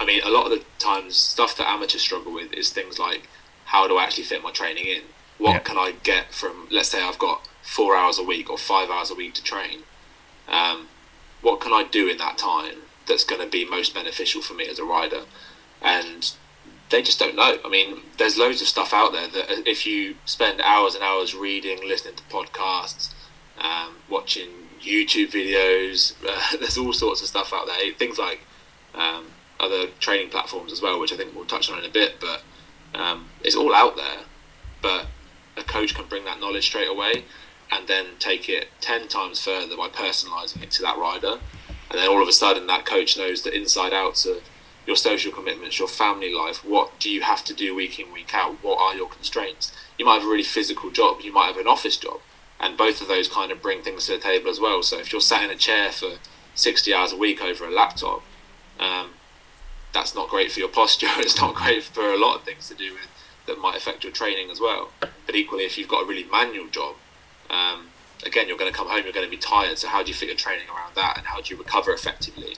[0.00, 3.28] I mean, a lot of the times, stuff that amateurs struggle with is things like
[3.66, 5.02] how do I actually fit my training in?
[5.38, 5.58] What Yeah.
[5.60, 9.10] can I get from, let's say, I've got four hours a week or five hours
[9.10, 9.84] a week to train.
[10.48, 10.88] Um,
[11.40, 14.66] what can I do in that time that's going to be most beneficial for me
[14.66, 15.22] as a rider?
[15.80, 16.32] And
[16.90, 17.58] they just don't know.
[17.64, 21.02] I mean, there's loads of stuff out there that uh, if you spend hours and
[21.02, 23.12] hours reading, listening to podcasts,
[23.58, 24.48] um, watching
[24.80, 27.92] YouTube videos, uh, there's all sorts of stuff out there.
[27.94, 28.40] Things like
[28.94, 29.26] um,
[29.58, 32.16] other training platforms as well, which I think we'll touch on in a bit.
[32.20, 32.42] But
[32.98, 34.24] um, it's all out there.
[34.82, 35.06] But
[35.56, 37.24] a coach can bring that knowledge straight away.
[37.72, 41.38] and then take it 10 times further by personalising it to that rider.
[41.90, 44.42] And then all of a sudden, that coach knows the inside outs of
[44.90, 46.64] your social commitments, your family life.
[46.64, 48.56] What do you have to do week in, week out?
[48.60, 49.72] What are your constraints?
[49.96, 52.18] You might have a really physical job, you might have an office job,
[52.58, 54.82] and both of those kind of bring things to the table as well.
[54.82, 56.18] So if you're sat in a chair for
[56.56, 58.22] 60 hours a week over a laptop,
[58.80, 59.10] um,
[59.94, 61.06] that's not great for your posture.
[61.18, 63.06] It's not great for a lot of things to do with
[63.46, 64.90] that might affect your training as well.
[64.98, 66.96] But equally, if you've got a really manual job,
[67.48, 67.90] um,
[68.26, 69.78] again, you're going to come home, you're going to be tired.
[69.78, 72.56] So how do you fit your training around that, and how do you recover effectively?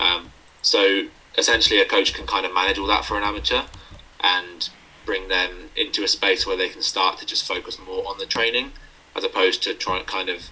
[0.00, 3.62] Um, so essentially, a coach can kind of manage all that for an amateur
[4.20, 4.70] and
[5.04, 8.26] bring them into a space where they can start to just focus more on the
[8.26, 8.72] training
[9.14, 10.50] as opposed to trying to kind of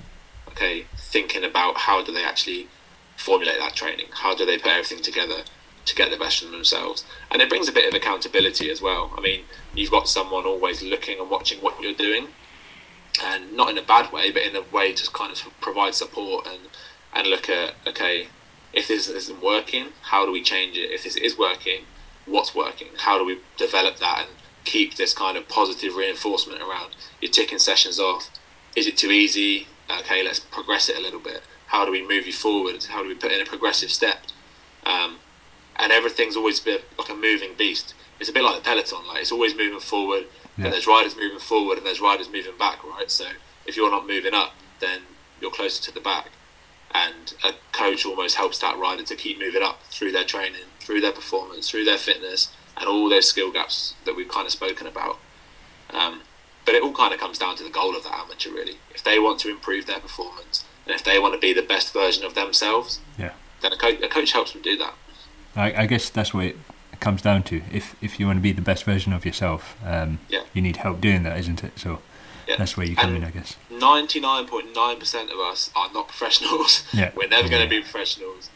[0.49, 2.69] okay thinking about how do they actually
[3.17, 4.07] formulate that training?
[4.13, 5.43] How do they put everything together
[5.85, 7.05] to get the best from themselves?
[7.31, 9.13] And it brings a bit of accountability as well.
[9.17, 9.43] I mean
[9.75, 12.29] you've got someone always looking and watching what you're doing
[13.23, 16.47] and not in a bad way but in a way to kind of provide support
[16.47, 16.61] and
[17.13, 18.29] and look at okay
[18.75, 21.85] if this isn't working how do we change it if this is working
[22.27, 24.29] what's working how do we develop that and
[24.65, 28.31] keep this kind of positive reinforcement around you're ticking sessions off
[28.77, 29.69] is it too easy?
[29.91, 31.43] Okay, let's progress it a little bit.
[31.67, 32.85] How do we move you forward?
[32.85, 34.19] How do we put in a progressive step?
[34.85, 35.19] Um,
[35.77, 37.95] and everything's always a bit like a moving beast.
[38.21, 39.07] It's a bit like the peloton.
[39.07, 40.65] Like it's always moving forward, yeah.
[40.65, 42.85] and there's riders moving forward, and there's riders moving back.
[42.85, 43.11] Right.
[43.11, 43.27] So
[43.67, 45.03] if you're not moving up, then
[45.41, 46.31] you're closer to the back.
[46.95, 51.01] And a coach almost helps that rider to keep moving up through their training, through
[51.01, 54.87] their performance, through their fitness, and all those skill gaps that we've kind of spoken
[54.87, 55.19] about.
[55.91, 56.23] Um,
[56.65, 58.79] but it all kind of comes down to the goal of the amateur, really.
[58.95, 61.93] If they want to improve their performance and if they want to be the best
[61.93, 64.95] version of themselves, yeah, then a, co- a coach helps them do that.
[65.57, 66.57] I, I, guess that's what it
[67.01, 67.63] comes down to.
[67.73, 70.43] If if you want to be the best version of yourself, um, yeah.
[70.53, 71.79] you need help doing that, isn't it?
[71.79, 72.01] So
[72.47, 72.57] yeah.
[72.57, 73.57] that's where you come and in, I guess.
[73.71, 76.85] Ninety nine point nine percent of us are not professionals.
[76.93, 77.11] Yeah.
[77.17, 78.51] We're never going to be professionals,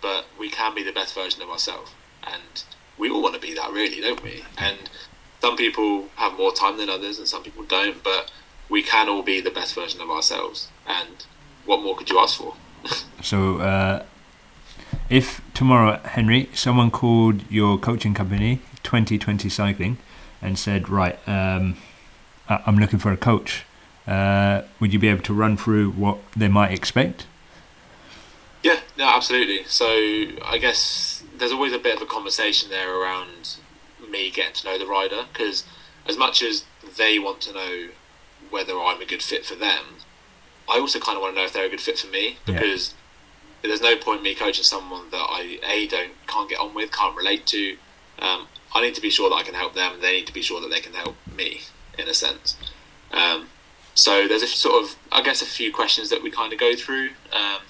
[0.00, 1.92] but we can be the best version of ourselves,
[2.24, 2.64] and
[2.98, 4.44] we all want to be that, really, don't we?
[4.56, 4.90] And
[5.40, 8.30] some people have more time than others and some people don't, but
[8.68, 10.68] we can all be the best version of ourselves.
[10.86, 11.24] And
[11.66, 12.54] what more could you ask for?
[13.22, 14.04] so, uh,
[15.10, 19.98] if tomorrow, Henry, someone called your coaching company, 2020 Cycling,
[20.40, 21.76] and said, right, um,
[22.48, 23.64] I'm looking for a coach,
[24.06, 27.26] uh, would you be able to run through what they might expect?
[28.62, 29.64] Yeah, no, absolutely.
[29.64, 33.56] So I guess there's always a bit of a conversation there around
[34.10, 35.64] me getting to know the rider because
[36.06, 36.64] as much as
[36.96, 37.88] they want to know
[38.50, 39.84] whether I'm a good fit for them,
[40.68, 42.94] I also kind of want to know if they're a good fit for me because
[43.62, 43.68] yeah.
[43.68, 47.16] there's no point me coaching someone that I a don't can't get on with, can't
[47.16, 47.76] relate to.
[48.18, 50.00] Um, I need to be sure that I can help them.
[50.00, 51.62] They need to be sure that they can help me,
[51.98, 52.56] in a sense.
[53.12, 53.48] Um,
[53.94, 56.74] so there's a sort of, I guess, a few questions that we kind of go
[56.74, 57.10] through.
[57.32, 57.60] Um,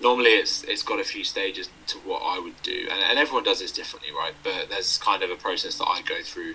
[0.00, 3.44] normally it's it's got a few stages to what I would do, and, and everyone
[3.44, 4.34] does this differently, right?
[4.42, 6.54] But there's kind of a process that I go through.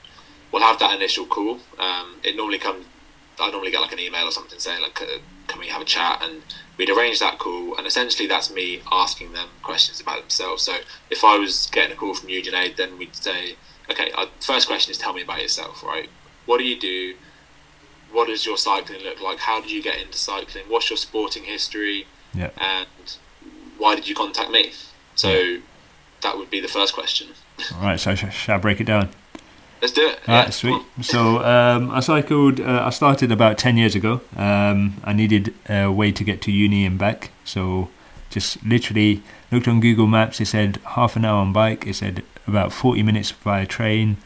[0.51, 1.59] We'll have that initial call.
[1.79, 2.85] Um, it normally comes.
[3.39, 5.85] I normally get like an email or something saying like, uh, "Can we have a
[5.85, 6.41] chat?" And
[6.77, 10.63] we'd arrange that call, and essentially that's me asking them questions about themselves.
[10.63, 10.77] So
[11.09, 13.55] if I was getting a call from you, then we'd say,
[13.89, 16.09] "Okay, our first question is tell me about yourself, right?
[16.45, 17.15] What do you do?
[18.11, 19.39] What does your cycling look like?
[19.39, 20.65] How did you get into cycling?
[20.67, 22.49] What's your sporting history?" Yeah.
[22.57, 23.17] And
[23.77, 24.71] why did you contact me?
[25.15, 25.57] So
[26.21, 27.27] that would be the first question.
[27.75, 29.09] All right, so sh- shall I break it down?
[29.81, 30.19] Let's do it.
[30.27, 30.43] All yeah.
[30.43, 30.81] right, sweet.
[31.01, 32.59] So um, I cycled.
[32.59, 34.21] Uh, I started about ten years ago.
[34.35, 37.89] Um, I needed a way to get to uni and back, so
[38.29, 40.39] just literally looked on Google Maps.
[40.39, 41.85] It said half an hour on bike.
[41.85, 44.17] It said about forty minutes via train.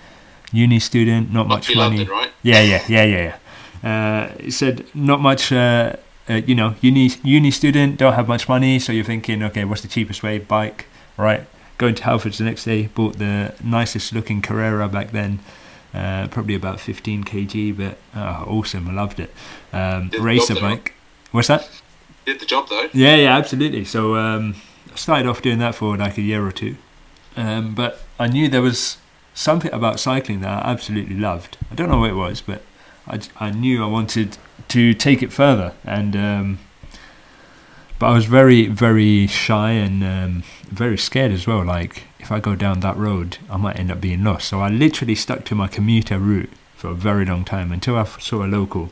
[0.58, 1.98] Uni student, not much money.
[1.98, 2.32] London, right?
[2.42, 3.38] Yeah, yeah, yeah, yeah, yeah.
[3.84, 5.52] Uh, it said not much.
[5.52, 5.96] Uh,
[6.30, 9.82] uh, you know, uni uni student don't have much money, so you're thinking, okay, what's
[9.82, 10.40] the cheapest way?
[10.40, 11.46] Bike, right?
[11.78, 15.40] Going to Halfords the next day, bought the nicest looking Carrera back then,
[15.94, 19.32] uh, probably about 15 kg, but oh, awesome, I loved it.
[19.72, 20.94] Um, racer bike.
[21.32, 21.70] What's that?
[22.26, 22.90] Did the job though.
[22.94, 23.86] Yeah, yeah, absolutely.
[23.86, 24.56] So um,
[24.92, 26.76] I started off doing that for like a year or two,
[27.38, 28.98] um, but I knew there was
[29.38, 31.58] something about cycling that I absolutely loved.
[31.72, 32.64] I don't know what it was, but
[33.08, 34.38] I, I knew I wanted
[34.70, 35.74] to take it further.
[35.86, 36.60] And um,
[38.00, 41.64] but I was very very shy and um, very scared as well.
[41.64, 44.48] Like if I go down that road, I might end up being lost.
[44.48, 48.06] So I literally stuck to my commuter route for a very long time until I
[48.06, 48.92] saw a local.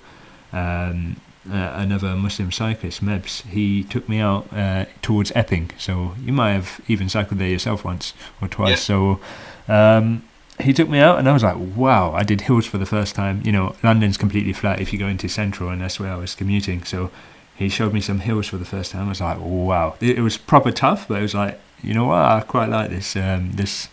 [0.54, 5.70] Um, uh, another Muslim cyclist, Mebs, he took me out uh, towards Epping.
[5.78, 8.90] So you might have even cycled there yourself once or twice.
[8.90, 8.96] Yeah.
[8.96, 9.20] So
[9.68, 10.24] um,
[10.60, 13.16] he took me out, and I was like, wow, I did hills for the first
[13.16, 13.42] time.
[13.44, 16.36] You know, London's completely flat if you go into central, and that's where I was
[16.36, 16.84] commuting.
[16.84, 17.12] So
[17.56, 19.06] he showed me some hills for the first time.
[19.06, 22.20] I was like, wow, it, was proper tough, but it was like, you know what,
[22.20, 23.16] I quite like this.
[23.16, 23.90] Um, this,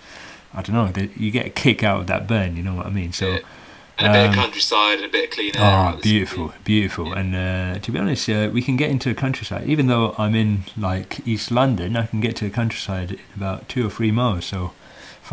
[0.55, 2.57] I don't know, the, you get a kick out of that burn.
[2.57, 3.13] You know what I mean?
[3.13, 3.29] So.
[3.29, 3.39] Yeah.
[3.99, 5.95] And a bit of countryside and a bit of clean air.
[5.95, 7.09] Oh, beautiful, beautiful.
[7.09, 7.19] Yeah.
[7.19, 9.69] And uh, to be honest, uh, we can get into the countryside.
[9.69, 13.69] Even though I'm in like East London, I can get to the countryside in about
[13.69, 14.47] two or three miles.
[14.47, 14.73] So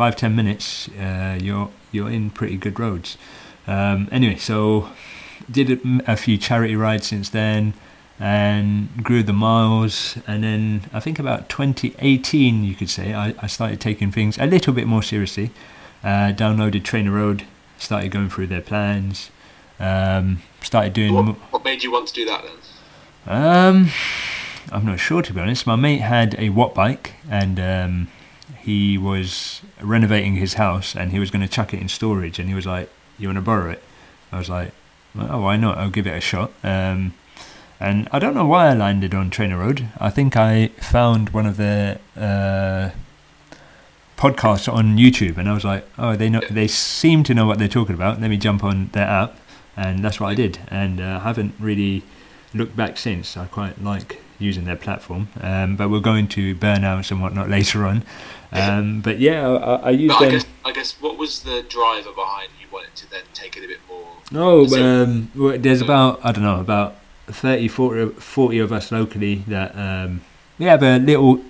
[0.00, 3.18] five ten minutes, uh, you're you're in pretty good roads.
[3.66, 4.88] Um, anyway, so
[5.50, 7.74] did a, a few charity rides since then,
[8.18, 10.16] and grew the miles.
[10.26, 14.46] And then I think about 2018, you could say, I, I started taking things a
[14.46, 15.50] little bit more seriously.
[16.02, 17.44] Uh, downloaded Trainer Road,
[17.76, 19.30] started going through their plans,
[19.78, 21.12] um, started doing.
[21.12, 22.58] What, what made you want to do that then?
[23.26, 23.90] um,
[24.72, 25.66] I'm not sure to be honest.
[25.66, 28.08] My mate had a Watt bike and um,
[28.62, 32.48] he was renovating his house and he was going to chuck it in storage and
[32.48, 33.82] he was like, "You want to borrow it?"
[34.32, 34.72] I was like,
[35.18, 35.78] "Oh, why not?
[35.78, 37.14] I'll give it a shot." Um,
[37.78, 39.88] and I don't know why I landed on Trainer Road.
[39.98, 42.90] I think I found one of their uh,
[44.18, 46.42] podcasts on YouTube and I was like, "Oh, they know.
[46.50, 48.20] They seem to know what they're talking about.
[48.20, 49.36] Let me jump on their app."
[49.76, 50.58] And that's what I did.
[50.68, 52.02] And uh, I haven't really
[52.52, 53.36] looked back since.
[53.36, 57.86] I quite like using their platform, um, but we'll go into burnouts and whatnot later
[57.86, 58.02] on.
[58.52, 62.12] Um, but yeah, I, I used But I guess, I guess what was the driver
[62.12, 64.08] behind you wanting to then take it a bit more?
[64.32, 65.30] No, So- um,
[65.62, 66.96] there's about I don't know about
[67.28, 70.20] 30, 40, 40 of us locally that um,
[70.58, 71.40] we have a little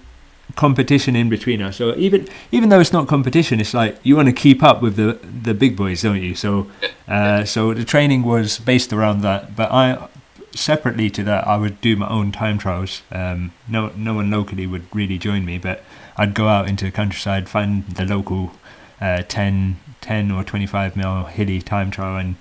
[0.56, 1.76] competition in between us.
[1.76, 4.96] So even even though it's not competition, it's like you want to keep up with
[4.96, 6.34] the the big boys, don't you?
[6.34, 6.66] So
[7.08, 9.56] uh, so the training was based around that.
[9.56, 10.08] But I
[10.52, 13.02] separately to that, I would do my own time trials.
[13.12, 15.82] Um, no no one locally would really join me, but
[16.16, 18.52] I'd go out into the countryside, find the local
[19.00, 22.36] uh, 10, 10 or 25 mile hilly time trial and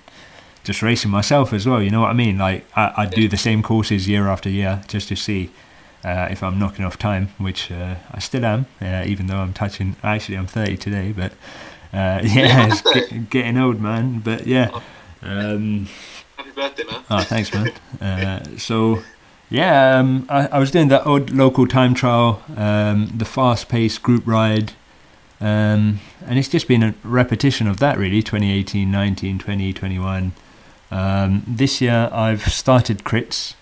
[0.64, 1.82] just racing myself as well.
[1.82, 2.38] You know what I mean?
[2.38, 5.50] Like I, I'd do the same courses year after year just to see
[6.04, 9.52] uh, if I'm knocking off time, which uh, I still am, uh, even though I'm
[9.52, 9.96] touching.
[10.02, 11.32] Actually, I'm 30 today, but
[11.92, 14.20] uh, yeah, it's get, getting old, man.
[14.20, 14.70] But yeah.
[15.22, 15.88] Um,
[16.36, 17.04] Happy birthday, man.
[17.10, 17.72] Oh, thanks, man.
[18.00, 19.02] Uh, so,
[19.50, 24.26] yeah, um, I, I was doing that odd local time trial, um, the fast-paced group
[24.26, 24.72] ride,
[25.40, 28.22] um, and it's just been a repetition of that, really.
[28.22, 30.32] 2018, 19, 20, 21.
[30.90, 33.54] Um, this year, I've started crits.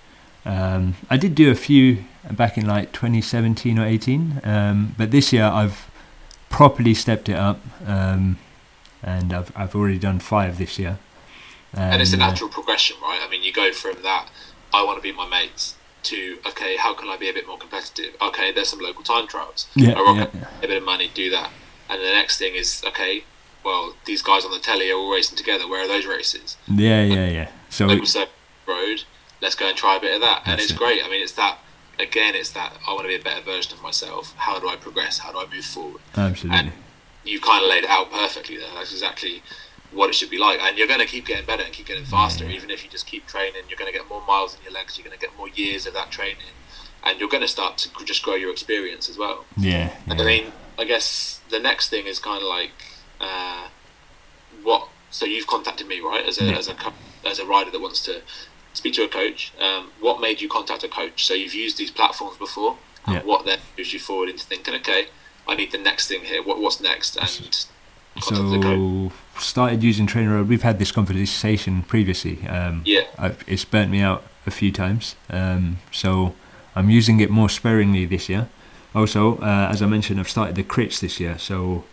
[0.44, 5.32] Um, I did do a few back in like 2017 or 18, um, but this
[5.32, 5.90] year I've
[6.50, 8.38] properly stepped it up, um,
[9.02, 10.98] and I've I've already done five this year.
[11.74, 13.20] and it's a uh, natural progression, right?
[13.22, 14.28] I mean, you go from that,
[14.72, 17.58] I want to beat my mates, to, okay, how can I be a bit more
[17.58, 18.14] competitive?
[18.20, 19.66] Okay, there's some local time trials.
[19.74, 20.48] Yeah, I rock yeah.
[20.62, 21.50] a bit of money, do that.
[21.88, 23.24] And the next thing is, okay,
[23.64, 25.68] well, these guys on the telly are all racing together.
[25.68, 26.56] Where are those races?
[26.66, 27.48] Yeah, yeah, yeah.
[27.68, 28.32] So Local Circuit
[28.66, 29.04] road,
[29.42, 30.42] let's go and try a bit of that.
[30.46, 30.78] And it's it.
[30.78, 31.02] great.
[31.04, 31.58] I mean, it's that,
[31.98, 34.34] again, it's that, I want to be a better version of myself.
[34.36, 35.18] How do I progress?
[35.18, 36.00] How do I move forward?
[36.16, 36.72] absolutely, And
[37.24, 38.68] you kind of laid it out perfectly there.
[38.74, 39.42] That's exactly
[39.92, 40.60] what it should be like.
[40.60, 42.44] And you're going to keep getting better and keep getting faster.
[42.48, 44.96] Even if you just keep training, you're going to get more miles in your legs.
[44.98, 46.52] You're going to get more years of that training.
[47.04, 49.44] And you're going to start to just grow your experience as well.
[49.56, 50.24] yeah, And yeah.
[50.24, 52.72] I mean, I guess the next thing is kind of like
[53.20, 53.68] uh,
[54.62, 54.88] what.
[55.10, 56.58] So you've contacted me, right, as a Yeah.
[56.58, 56.76] as a
[57.24, 58.20] as a rider that wants to
[58.74, 59.52] speak to a coach.
[59.60, 61.24] Um, what made you contact a coach?
[61.26, 62.76] So you've used these platforms before.
[63.06, 63.22] And Yeah.
[63.22, 65.06] What then moves you forward into thinking, okay,
[65.46, 66.42] I need the next thing here.
[66.42, 67.16] What what's next?
[67.16, 67.28] And
[68.20, 69.12] contact the coach.
[69.38, 70.48] Started using Trainer Road.
[70.48, 72.46] We've had this conversation previously.
[72.48, 73.02] Um, Yeah.
[73.18, 75.14] I've, it's burnt me out a few times.
[75.30, 76.34] Um, so
[76.74, 78.48] I'm using it more sparingly this year.
[78.94, 81.38] Also, uh, as I mentioned, I've started the crits this year.
[81.38, 81.84] So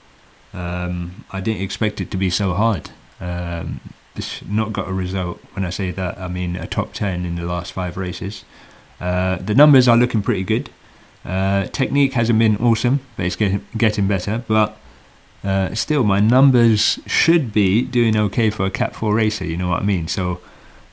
[0.53, 2.89] um, I didn't expect it to be so hard.
[3.19, 3.79] Um,
[4.15, 5.39] this not got a result.
[5.53, 8.43] When I say that, I mean a top ten in the last five races.
[8.99, 10.69] Uh, the numbers are looking pretty good.
[11.25, 14.43] Uh, technique hasn't been awesome, but it's getting getting better.
[14.47, 14.77] But
[15.45, 19.69] uh, still, my numbers should be doing okay for a Cat 4 racer, you know
[19.69, 20.07] what I mean?
[20.07, 20.39] So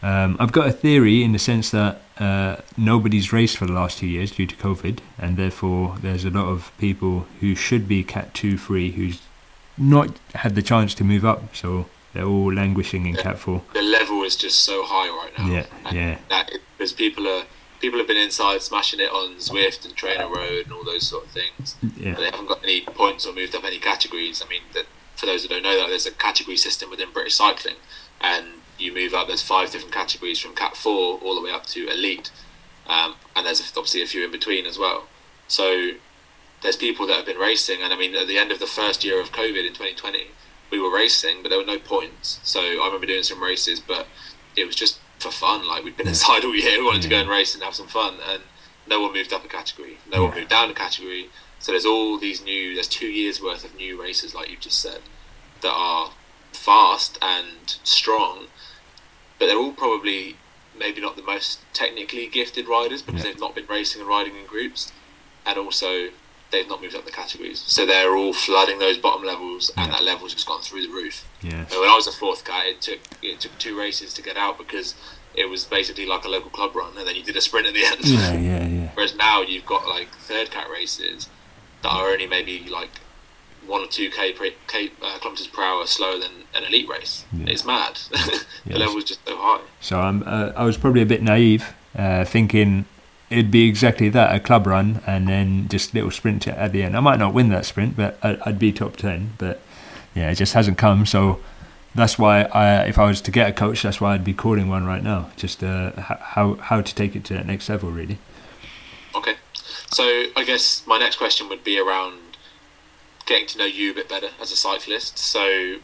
[0.02, 3.98] um, I've got a theory in the sense that uh, nobody's raced for the last
[3.98, 8.04] two years due to COVID, and therefore there's a lot of people who should be
[8.04, 9.20] Cat 2 free who's
[9.78, 13.22] not had the chance to move up, so they're all languishing in Yeah.
[13.22, 13.62] Cat 4.
[13.72, 15.46] the level is just so high right now.
[15.54, 16.18] Yeah, And yeah.
[16.28, 17.44] That because people are
[17.82, 21.26] people have been inside smashing it on Zwift and Trainer Road and all those sort
[21.26, 21.76] of things.
[21.96, 24.42] Yeah, but they haven't got any points or moved up any categories.
[24.42, 27.34] I mean, that for those that don't know that, there's a category system within British
[27.34, 27.74] cycling,
[28.20, 28.46] and
[28.78, 29.26] you move up.
[29.26, 32.30] There's five different categories from Cat Four all the way up to Elite,
[32.86, 35.08] um, and there's obviously a few in between as well.
[35.48, 35.90] So
[36.62, 39.04] there's people that have been racing, and I mean, at the end of the first
[39.04, 40.28] year of COVID in 2020,
[40.70, 42.38] we were racing, but there were no points.
[42.44, 44.06] So I remember doing some races, but
[44.56, 45.66] it was just for fun.
[45.66, 47.86] Like we'd been inside all year, we wanted to go and race and have some
[47.86, 48.42] fun, and
[48.86, 51.30] no one moved up a category, no one moved down a category.
[51.60, 54.80] So there's all these new, there's two years worth of new races, like you've just
[54.80, 55.00] said,
[55.60, 56.10] that are
[56.52, 58.46] fast and strong,
[59.38, 60.36] but they're all probably
[60.76, 63.30] maybe not the most technically gifted riders because Yeah.
[63.30, 64.90] they've not been racing and riding in groups,
[65.46, 66.10] and also
[66.52, 67.64] they've not moved up the categories.
[67.66, 69.92] So they're all flooding those bottom levels, and Yeah.
[69.98, 71.24] that level's just gone through the roof.
[71.42, 71.64] Yeah.
[71.64, 74.58] When I was a fourth cat, it took it took two races to get out
[74.58, 74.94] because
[75.34, 77.74] it was basically like a local club run, and then you did a sprint at
[77.74, 78.04] the end.
[78.04, 78.88] Yeah, yeah, yeah.
[78.94, 81.28] Whereas now you've got like third cat races
[81.82, 83.00] that are only maybe like
[83.66, 87.24] one or two k, per, k uh, kilometers per hour slower than an elite race.
[87.32, 87.46] Yeah.
[87.52, 87.98] It's mad.
[88.10, 88.78] the Yes.
[88.78, 89.60] level's just so high.
[89.80, 92.84] So I'm, uh, I was probably a bit naive, uh, thinking
[93.32, 96.96] it'd be exactly that a club run and then just little sprint at the end.
[96.96, 99.34] I might not win that sprint, but I, I'd be top 10.
[99.38, 99.60] But
[100.14, 101.06] yeah, it just hasn't come.
[101.06, 101.40] So
[101.94, 104.68] that's why I, if I was to get a coach, that's why I'd be calling
[104.68, 105.30] one right now.
[105.36, 108.18] Just uh, how, how to take it to that next level, really.
[109.14, 109.36] Okay.
[109.90, 110.04] So
[110.36, 112.18] I guess my next question would be around
[113.24, 115.16] getting to know you a bit better as a cyclist.
[115.16, 115.76] So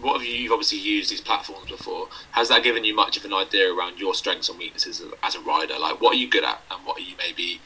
[0.00, 2.08] what have you you've obviously used these platforms before.
[2.32, 5.40] Has that given you much of an idea around your strengths and weaknesses as a
[5.40, 5.78] rider?
[5.78, 7.60] Like what are you good at and what are you maybe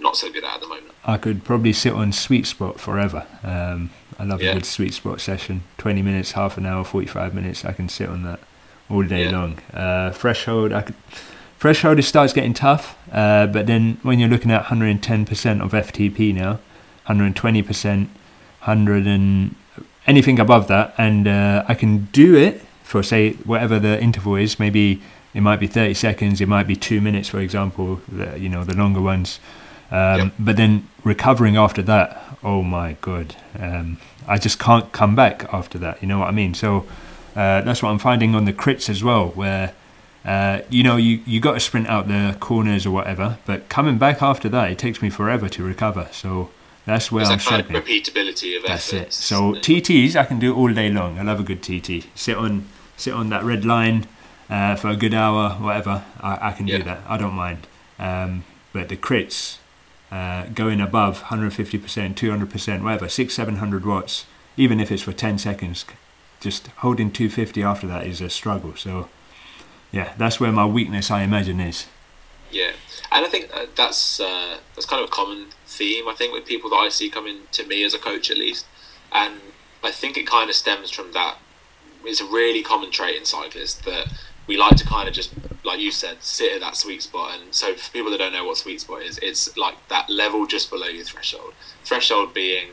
[0.00, 0.92] not so good at at the moment?
[1.04, 3.26] I could probably sit on sweet spot forever.
[3.42, 4.50] Um, I love Yeah.
[4.50, 5.62] a good sweet spot session.
[5.78, 7.64] 20 minutes, half an hour, 45 minutes.
[7.64, 8.40] I can sit on that
[8.90, 9.30] all day Yeah.
[9.30, 9.58] long.
[9.72, 10.96] Uh, threshold, I could.
[11.60, 16.32] Threshold it starts getting tough, uh, but then when you're looking at 110% of FTP
[16.32, 16.60] now,
[17.08, 18.08] 120%,
[18.60, 19.56] 100 and
[20.08, 24.58] anything above that, and uh, I can do it for say whatever the interval is.
[24.58, 25.02] Maybe
[25.34, 28.00] it might be 30 seconds, it might be two minutes, for example.
[28.08, 29.38] The, you know the longer ones.
[29.90, 30.32] Um, Yep.
[30.38, 35.78] But then recovering after that, oh my god, um, I just can't come back after
[35.78, 36.02] that.
[36.02, 36.54] You know what I mean?
[36.54, 36.86] So
[37.36, 39.72] uh, that's what I'm finding on the crits as well, where
[40.24, 43.98] uh, you know you you got to sprint out the corners or whatever, but coming
[43.98, 46.08] back after that, it takes me forever to recover.
[46.12, 46.50] So
[46.88, 48.02] that's where There's I'm that kind of struggling.
[48.02, 49.12] repeatability of That's it.
[49.12, 51.18] So TTs I can do all day long.
[51.18, 52.06] I love a good TT.
[52.14, 54.06] Sit on sit on that red line
[54.50, 56.04] uh, for a good hour, whatever.
[56.20, 56.78] I, I can Yeah.
[56.78, 57.00] do that.
[57.06, 57.66] I don't mind.
[57.98, 59.58] Um, but the crits
[60.10, 64.24] uh, going above 150%, 200%, whatever, six, seven hundred watts,
[64.56, 65.84] even if it's for 10 seconds,
[66.40, 68.74] just holding 250 after that is a struggle.
[68.76, 69.08] So
[69.92, 71.86] yeah, that's where my weakness I imagine is.
[73.10, 76.08] And I think uh, that's uh, that's kind of a common theme.
[76.08, 78.66] I think with people that I see coming to me as a coach, at least,
[79.12, 79.36] and
[79.82, 81.38] I think it kind of stems from that.
[82.04, 84.08] It's a really common trait in cyclists that
[84.46, 85.32] we like to kind of just,
[85.64, 87.38] like you said, sit at that sweet spot.
[87.38, 90.46] And so, for people that don't know what sweet spot is, it's like that level
[90.46, 91.54] just below your threshold.
[91.84, 92.68] Threshold being,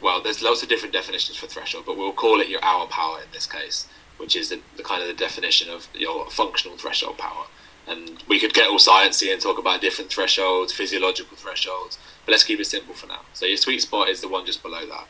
[0.00, 3.18] well, there's lots of different definitions for threshold, but we'll call it your hour power
[3.20, 3.88] in this case,
[4.18, 7.46] which is the, the kind of the definition of your functional threshold power
[7.90, 12.44] and we could get all sciencey and talk about different thresholds, physiological thresholds, but let's
[12.44, 13.20] keep it simple for now.
[13.34, 15.08] So your sweet spot is the one just below that,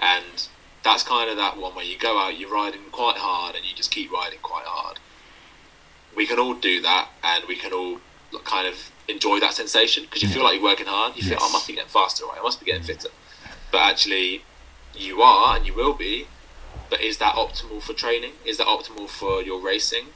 [0.00, 0.48] and
[0.82, 3.74] that's kind of that one where you go out, you're riding quite hard, and you
[3.74, 4.98] just keep riding quite hard.
[6.16, 8.00] We can all do that, and we can all
[8.44, 11.16] kind of enjoy that sensation because you feel like you're working hard.
[11.16, 11.50] You feel, oh, Yes.
[11.50, 12.38] I must be getting faster, right?
[12.38, 12.86] I must be getting mm.
[12.86, 13.08] fitter.
[13.70, 14.42] But actually,
[14.94, 16.26] you are, and you will be.
[16.88, 18.32] But is that optimal for training?
[18.44, 20.06] Is that optimal for your racing?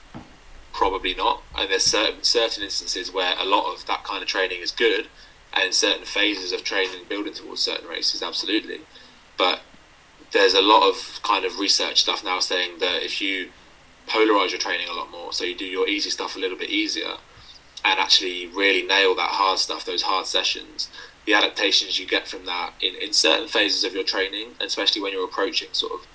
[0.73, 1.43] Probably not.
[1.57, 5.09] And there's certain certain instances where a lot of that kind of training is good,
[5.53, 8.81] and certain phases of training, building towards certain races, absolutely.
[9.37, 9.61] But
[10.33, 13.51] there's a lot of kind of research stuff now saying that if you
[14.07, 16.71] polarize your training a lot more, so you do your easy stuff a little bit
[16.71, 17.15] easier,
[17.85, 20.89] and actually really nail that hard stuff, those hard sessions,
[21.27, 25.13] the adaptations you get from that in, in certain phases of your training, especially when
[25.13, 26.07] you're approaching sort of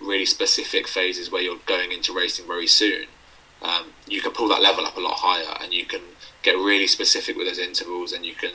[0.00, 3.06] really specific phases where you're going into racing very soon,
[3.62, 6.00] um, you can pull that level up a lot higher and you can
[6.42, 8.50] get really specific with those intervals and you can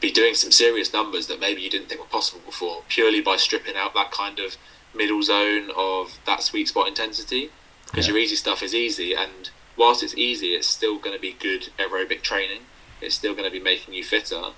[0.00, 3.36] be doing some serious numbers that maybe you didn't think were possible before purely by
[3.36, 4.56] stripping out that kind of
[4.94, 7.50] middle zone of that sweet spot intensity.
[7.86, 8.14] Because Yeah.
[8.14, 11.70] your easy stuff is easy and whilst it's easy it's still going to be good
[11.78, 12.66] aerobic training.
[13.00, 14.52] It's still going to be making you fitter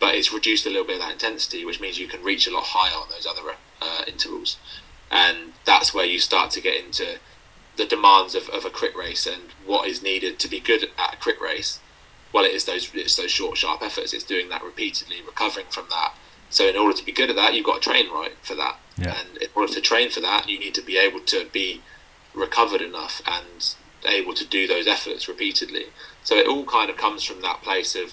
[0.00, 2.52] but it's reduced a little bit of that intensity which means you can reach a
[2.52, 3.42] lot higher on those other
[3.82, 4.56] uh, intervals.
[5.10, 7.18] And that's where you start to get into
[7.78, 11.14] the demands of, of a crit race and what is needed to be good at
[11.14, 11.80] a crit race.
[12.32, 14.12] Well, it is those it's those short, sharp efforts.
[14.12, 16.12] It's doing that repeatedly, recovering from that.
[16.50, 18.76] So, in order to be good at that, you've got to train right for that.
[18.98, 19.16] Yeah.
[19.18, 21.80] And in order to train for that, you need to be able to be
[22.34, 23.74] recovered enough and
[24.06, 25.86] able to do those efforts repeatedly.
[26.22, 28.12] So, it all kind of comes from that place of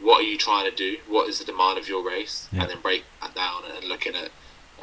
[0.00, 0.96] what are you trying to do?
[1.06, 2.48] What is the demand of your race?
[2.50, 2.62] Yeah.
[2.62, 4.30] And then break that down and looking at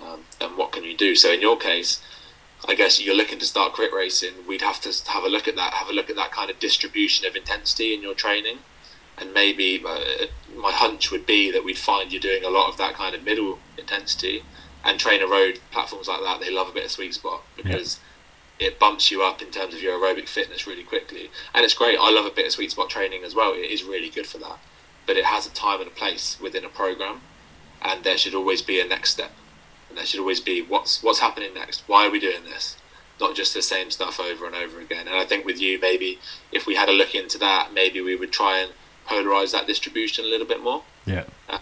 [0.01, 1.15] um, and what can you do.
[1.15, 2.01] So, in your case,
[2.67, 5.55] I guess you're looking to start crit racing, we'd have to have a look at
[5.55, 8.59] that, have a look at that kind of distribution of intensity in your training,
[9.17, 12.77] and maybe uh, my hunch would be that we'd find you're doing a lot of
[12.77, 14.43] that kind of middle intensity,
[14.83, 17.97] and TrainerRoad platforms like that they love a bit of sweet spot because.
[17.97, 18.05] Yeah.
[18.61, 21.97] It bumps you up in terms of your aerobic fitness really quickly, and it's great.
[21.97, 23.53] I love a bit of sweet spot training as well.
[23.53, 24.59] It is really good for that,
[25.07, 27.21] but it has a time and a place within a program,
[27.81, 29.31] and there should always be a next step
[29.89, 31.83] and there should always be what's what's happening next.
[31.87, 32.77] Why are we doing this?
[33.19, 35.07] Not just the same stuff over and over again.
[35.07, 36.19] And I think with you, maybe
[36.51, 38.71] if we had a look into that, maybe we would try and
[39.07, 40.83] polarize that distribution a little bit more.
[41.05, 41.23] Yeah.
[41.49, 41.59] Uh,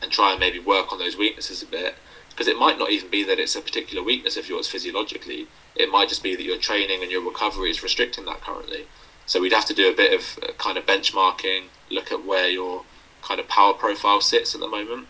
[0.00, 1.96] and try and maybe work on those weaknesses a bit
[2.30, 5.46] because it might not even be that it's a particular weakness of yours physiologically.
[5.76, 8.86] It might just be that your training and your recovery is restricting that currently.
[9.26, 12.48] So we'd have to do a bit of uh, kind of benchmarking, look at where
[12.48, 12.82] your
[13.22, 15.06] kind of power profile sits at the moment,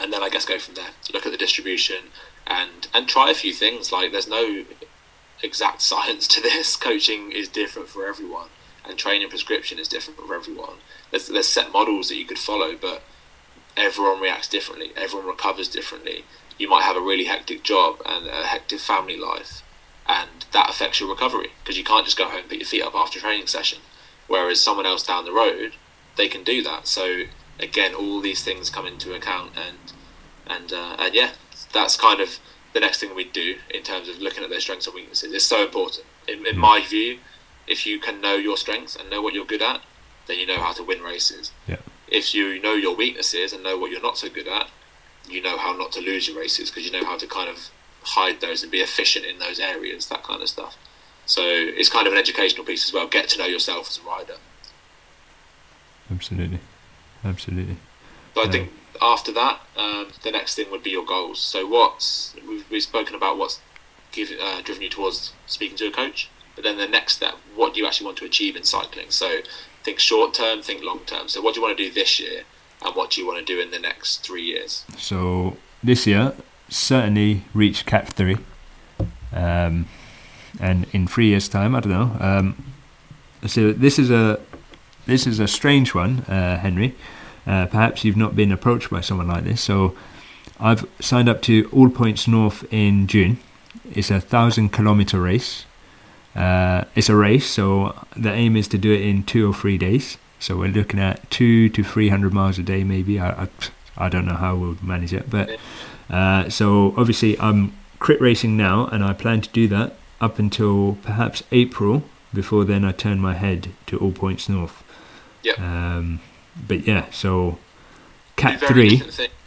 [0.00, 0.90] and then I guess go from there.
[1.12, 2.10] Look at the distribution
[2.46, 3.92] and and try a few things.
[3.92, 4.64] Like there's no
[5.42, 6.76] exact science to this.
[6.76, 8.48] Coaching is different for everyone,
[8.84, 10.76] and training prescription is different for everyone.
[11.10, 13.02] There's there's set models that you could follow, but
[13.76, 14.92] everyone reacts differently.
[14.96, 16.24] Everyone recovers differently.
[16.58, 19.62] You might have a really hectic job and a hectic family life,
[20.06, 22.82] and that affects your recovery because you can't just go home and put your feet
[22.82, 23.78] up after a training session.
[24.26, 25.72] Whereas someone else down the road,
[26.16, 26.86] they can do that.
[26.86, 27.24] So
[27.62, 29.92] again, all these things come into account, and
[30.46, 31.30] and uh, and yeah,
[31.72, 32.38] that's kind of
[32.72, 35.32] the next thing we do in terms of looking at their strengths and weaknesses.
[35.32, 37.18] It's so important, in, in my view.
[37.66, 39.80] If you can know your strengths and know what you're good at,
[40.26, 41.52] then you know how to win races.
[41.68, 41.76] Yeah.
[42.08, 44.68] If you know your weaknesses and know what you're not so good at,
[45.28, 47.70] you know how not to lose your races because you know how to kind of
[48.02, 50.76] hide those and be efficient in those areas, that kind of stuff.
[51.26, 53.06] So it's kind of an educational piece as well.
[53.06, 54.36] Get to know yourself as a rider.
[56.10, 56.58] Absolutely
[57.24, 57.76] absolutely.
[58.34, 58.70] So I think
[59.02, 61.40] after that, um, the next thing would be your goals.
[61.40, 63.60] So what's we've, we've spoken about what's
[64.12, 67.74] give, uh, driven you towards speaking to a coach, but then the next step, what
[67.74, 69.10] do you actually want to achieve in cycling?
[69.10, 69.38] So
[69.82, 71.28] think short term, think long term.
[71.28, 72.42] So what do you want to do this year,
[72.84, 74.84] and what do you want to do in the next three years?
[74.98, 76.34] So this year,
[76.68, 78.36] certainly reach Cat three,
[79.32, 79.86] um,
[80.60, 82.16] and in three years' time, I don't know.
[82.20, 82.72] Um,
[83.46, 84.38] so this is a
[85.06, 86.94] this is a strange one, uh, Henry.
[87.46, 89.60] Uh, perhaps you've not been approached by someone like this.
[89.60, 89.94] So
[90.58, 93.38] I've signed up to All Points North in June.
[93.92, 95.64] It's a thousand kilometer race.
[96.36, 99.78] Uh, it's a race, so the aim is to do it in two or three
[99.78, 100.16] days.
[100.38, 103.18] So we're looking at two to three hundred miles a day, maybe.
[103.18, 103.48] I, I,
[103.96, 105.58] I don't know how we'll manage it, but
[106.08, 110.98] uh, so obviously I'm crit racing now, and I plan to do that up until
[111.02, 112.04] perhaps April.
[112.32, 114.84] Before then, I turn my head to All Points North.
[115.42, 115.54] Yeah.
[115.54, 116.20] Um,
[116.66, 117.58] but yeah, so
[118.36, 119.02] Cat three.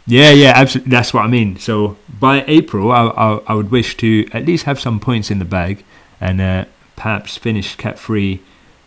[0.06, 0.90] Yeah, yeah, absolutely.
[0.90, 1.58] That's what I mean.
[1.58, 5.38] So by April, I, I, I would wish to at least have some points in
[5.38, 5.84] the bag,
[6.20, 6.64] and uh,
[6.96, 8.40] perhaps finish Cat three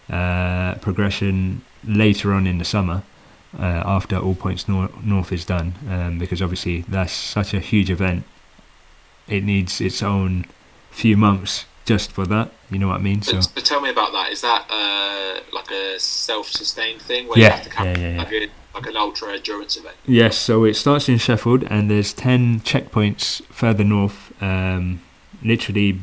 [0.09, 3.03] uh, progression later on in the summer.
[3.57, 7.89] Uh, after all points nor- north is done, um, because obviously that's such a huge
[7.89, 8.23] event.
[9.27, 10.45] It needs its own
[10.91, 12.51] few months just for that.
[12.69, 13.21] You know what I mean?
[13.21, 14.31] So, but, but tell me about that.
[14.31, 18.17] Is that uh, like a self-sustained thing where yeah, you have to carry yeah, yeah,
[18.17, 19.95] like, a, like an ultra endurance event?
[20.05, 20.37] Yes.
[20.37, 25.01] So it starts in Sheffield, and there's ten checkpoints further north, um,
[25.41, 26.01] literally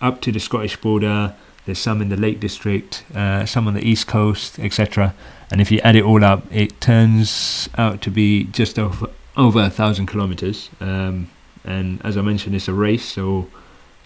[0.00, 1.34] up to the Scottish border.
[1.66, 5.14] There's some in the Lake District, uh, some on the East Coast, etc.
[5.50, 9.60] And if you add it all up, it turns out to be just over over
[9.62, 10.70] a thousand kilometers.
[10.80, 11.28] Um,
[11.64, 13.48] and as I mentioned, it's a race, so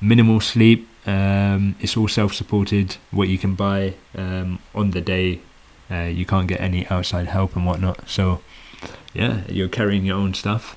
[0.01, 2.97] minimal sleep, um, it's all self-supported.
[3.11, 5.41] What you can buy um, on the day,
[5.91, 8.09] uh, you can't get any outside help and whatnot.
[8.09, 8.41] So,
[9.13, 10.77] yeah, you're carrying your own stuff,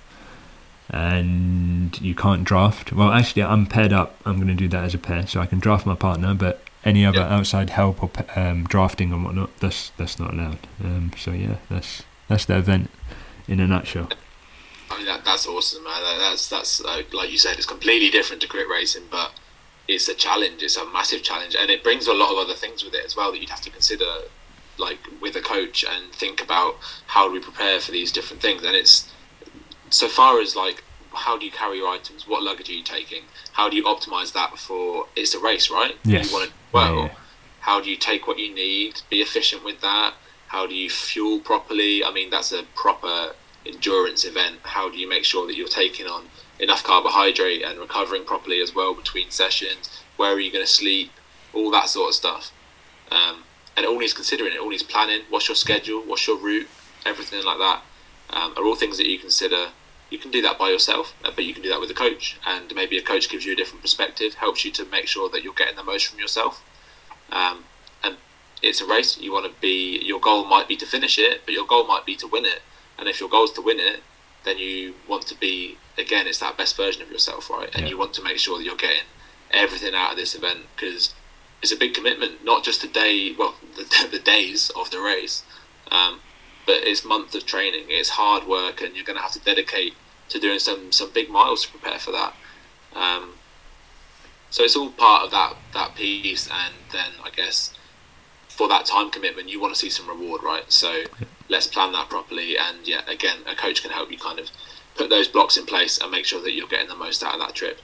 [0.90, 2.92] and you can't draft.
[2.92, 4.16] Well, actually, I'm paired up.
[4.26, 6.34] I'm going to do that as a pair, so I can draft my partner.
[6.34, 10.60] But any other outside help or um, drafting and whatnot, that's that's not allowed.
[10.84, 12.90] Um, so yeah, that's that's the event
[13.48, 14.10] in a nutshell.
[14.92, 16.02] I mean that, that's awesome, man.
[16.20, 19.34] That's that's uh, like you said, it's completely different to crit racing, but
[19.88, 20.64] it's a challenge.
[20.64, 23.16] It's a massive challenge, and it brings a lot of other things with it as
[23.16, 24.06] well that you'd have to consider,
[24.78, 26.78] like with a coach, and think about
[27.08, 28.64] how do we prepare for these different things.
[28.64, 29.12] And it's
[29.90, 30.84] so far as like
[31.16, 32.28] how do you carry your items?
[32.28, 33.24] What luggage are you taking?
[33.54, 35.08] How do you optimize that for?
[35.16, 35.96] it's a race, right?
[36.04, 36.30] Yes.
[36.30, 36.96] You want to well.
[36.98, 37.16] Yeah.
[37.62, 39.02] How do you take what you need?
[39.10, 40.14] Be efficient with that.
[40.48, 42.04] How do you fuel properly?
[42.04, 43.34] I mean, that's a proper
[43.66, 44.58] endurance event.
[44.64, 46.26] How do you make sure that you're taking on
[46.60, 50.02] enough carbohydrate and recovering properly as well between sessions.
[50.18, 51.12] Where are you going to sleep?
[51.54, 52.52] All that sort of stuff.
[53.12, 53.44] Um,
[53.76, 54.54] and all needs considering.
[54.54, 55.22] It all needs planning.
[55.30, 56.02] What's your schedule?
[56.02, 56.68] What's your route?
[57.06, 57.82] Everything like that
[58.30, 59.70] um, are all things that you consider.
[60.10, 62.38] you can do that by yourself, uh, but you can do that with a coach,
[62.46, 65.44] and maybe a coach gives you a different perspective, helps you to make sure that
[65.44, 66.64] you're getting the most from yourself.
[67.32, 67.66] Um,
[68.04, 68.18] and
[68.62, 69.18] it's a race.
[69.18, 70.00] You want to be.
[70.04, 72.62] Your goal might be to finish it, but your goal might be to win it.
[72.98, 74.02] And if your goal is to win it,
[74.46, 76.28] then you want to be again.
[76.28, 77.70] It's that best version of yourself, right?
[77.74, 77.90] And Yeah.
[77.90, 79.04] you want to make sure that you're getting
[79.52, 81.14] everything out of this event because
[81.62, 82.44] it's a big commitment.
[82.44, 85.44] Not just the day, well, the, the days of the race,
[85.92, 86.22] um,
[86.66, 87.86] but it's months of training.
[87.90, 89.94] It's hard work, and you're going to have to dedicate
[90.30, 92.34] to doing some some big miles to prepare for that.
[92.96, 93.34] Um,
[94.50, 97.74] so it's all part of that that piece, and then I guess
[98.48, 100.72] for that time commitment, you want to see some reward, right?
[100.72, 101.04] So
[101.50, 104.50] let's plan that properly, and yeah, again, a coach can help you kind of
[104.96, 107.40] put those blocks in place and make sure that you're getting the most out of
[107.42, 107.80] that trip.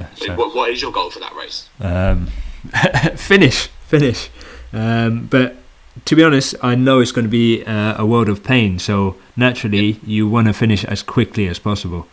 [0.00, 1.68] Yeah, so- what, what is your goal for that race?
[1.80, 2.26] Um,
[3.16, 4.30] finish, finish.
[4.72, 5.56] Um, but
[6.04, 8.78] to be honest, I know it's going to be uh, a world of pain.
[8.78, 12.06] So naturally, you want to finish as quickly as possible.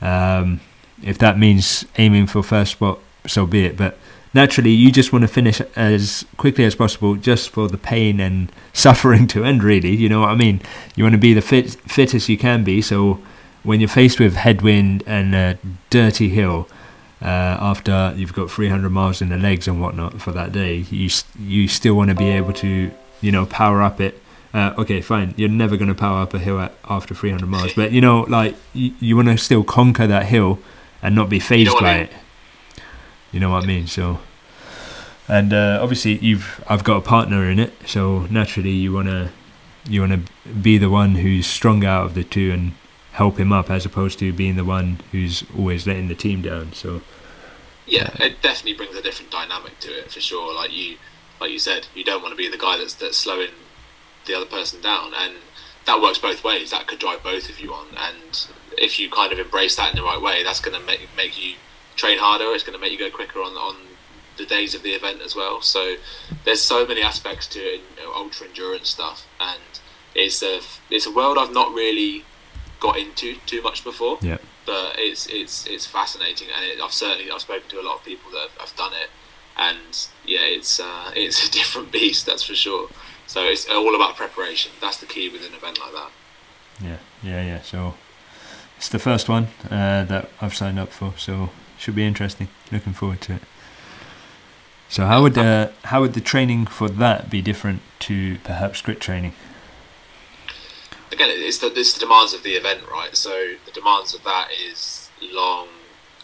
[0.00, 0.60] Um,
[1.02, 3.76] if that means aiming for first spot, so be it.
[3.76, 3.98] But
[4.36, 8.52] naturally, you just want to finish as quickly as possible, just for the pain and
[8.72, 9.64] suffering to end.
[9.64, 10.60] Really, you know what I mean?
[10.94, 12.80] You want to be the fit, fittest you can be.
[12.80, 13.18] So
[13.64, 15.58] when you're faced with headwind and a
[15.90, 16.68] dirty hill,
[17.20, 21.10] uh, after you've got 300 miles in the legs and whatnot for that day, you
[21.40, 24.22] you still want to be able to you know power up it.
[24.54, 25.34] Uh, okay, fine.
[25.36, 28.20] You're never going to power up a hill at, after 300 miles, but you know,
[28.20, 30.58] like you, you want to still conquer that hill
[31.02, 32.10] and not be phased by it.
[33.32, 33.86] You know what I mean?
[33.86, 34.20] So,
[35.28, 39.32] and uh, obviously you've I've got a partner in it, so naturally you wanna
[39.88, 40.20] you wanna
[40.60, 42.72] be the one who's strong out of the two and
[43.12, 46.72] help him up, as opposed to being the one who's always letting the team down.
[46.74, 47.00] So.
[47.86, 50.52] Yeah, it definitely brings a different dynamic to it for sure.
[50.54, 50.96] Like you,
[51.40, 53.50] like you said, you don't want to be the guy that's that's slowing
[54.26, 55.34] the other person down, and
[55.86, 56.72] that works both ways.
[56.72, 59.96] That could drive both of you on, and if you kind of embrace that in
[59.96, 61.54] the right way, that's going to make make you
[61.94, 62.52] train harder.
[62.52, 63.76] It's going to make you go quicker on on
[64.36, 65.60] the days of the event as well.
[65.62, 65.96] So
[66.44, 69.60] there's so many aspects to it, you know, ultra endurance stuff, and
[70.14, 70.60] it's a
[70.90, 72.24] it's a world I've not really
[72.80, 74.36] got into too much before Yeah.
[74.66, 78.04] but it's it's it's fascinating, and it, I've certainly I've spoken to a lot of
[78.04, 79.10] people that have, have done it,
[79.56, 82.88] and yeah, it's uh, it's a different beast, that's for sure.
[83.26, 84.70] So it's all about preparation.
[84.80, 86.10] That's the key with an event like that.
[86.80, 87.62] Yeah, yeah, yeah.
[87.62, 87.94] So
[88.76, 92.48] it's the first one uh, that I've signed up for, so should be interesting.
[92.70, 93.42] Looking forward to it.
[94.88, 99.00] So how would uh, how would the training for that be different to perhaps crit
[99.00, 99.32] training?
[101.10, 103.16] Again, it's the it's the demands of the event, right?
[103.16, 105.68] So the demands of that is long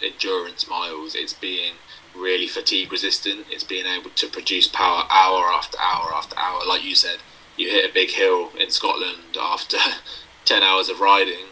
[0.02, 1.14] endurance miles.
[1.14, 1.74] It's being
[2.14, 3.46] really fatigue resistant.
[3.50, 6.60] It's being able to produce power hour after hour after hour.
[6.66, 7.18] Like you said,
[7.56, 9.78] you hit a big hill in Scotland after
[10.44, 11.46] ten hours of riding.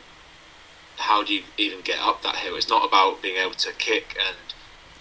[0.96, 2.56] How do you even get up that hill?
[2.56, 4.36] It's not about being able to kick and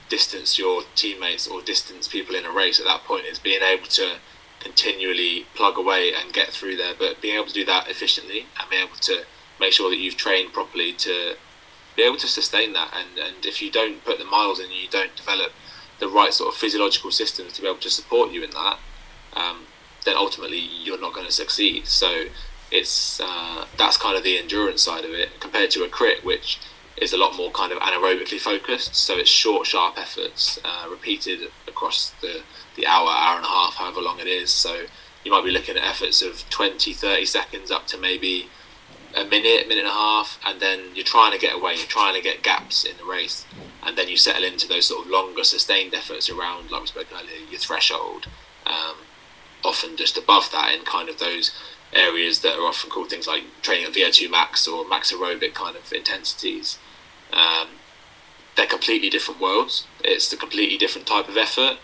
[0.10, 2.80] distance your teammates or distance people in a race.
[2.80, 4.16] At that point, it's being able to
[4.60, 8.70] continually plug away and get through there, but being able to do that efficiently and
[8.70, 9.24] being able to
[9.60, 11.36] make sure that you've trained properly to
[11.96, 12.94] be able to sustain that.
[12.94, 15.52] And, and if you don't put the miles in, you don't develop
[16.00, 18.80] the right sort of physiological systems to be able to support you in that,
[19.34, 19.66] um,
[20.06, 21.88] then ultimately you're not going to succeed.
[21.88, 22.26] So
[22.72, 26.60] it's uh, that's kind of the endurance side of it compared to a crit, which
[27.02, 28.96] is a lot more kind of anaerobically focused.
[28.96, 32.42] So it's short, sharp efforts uh, repeated across the,
[32.76, 34.52] the hour, hour and a half, however long it is.
[34.52, 34.86] So
[35.24, 38.50] you might be looking at efforts of 20, 30 seconds up to maybe
[39.16, 42.16] a minute, minute and a half, and then you're trying to get away, you're trying
[42.16, 43.46] to get gaps in the race,
[43.84, 47.08] and then you settle into those sort of longer, sustained efforts around, like we spoke
[47.14, 48.28] earlier, your threshold.
[48.68, 48.98] Um,
[49.64, 51.52] often just above that in kind of those
[51.94, 55.76] areas that are often called things like training at VO2 max or max aerobic kind
[55.76, 56.78] of intensities.
[57.34, 57.68] Um,
[58.56, 59.88] they're completely different worlds.
[60.04, 61.78] It's a completely different type of effort.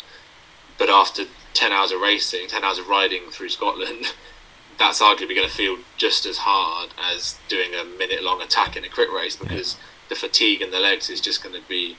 [0.78, 4.14] But after 10 hours of racing, 10 hours of riding through Scotland,
[4.78, 8.84] that's arguably going to feel just as hard as doing a minute long attack in
[8.84, 9.78] a crit race because
[10.10, 11.95] the fatigue in the legs is just going to be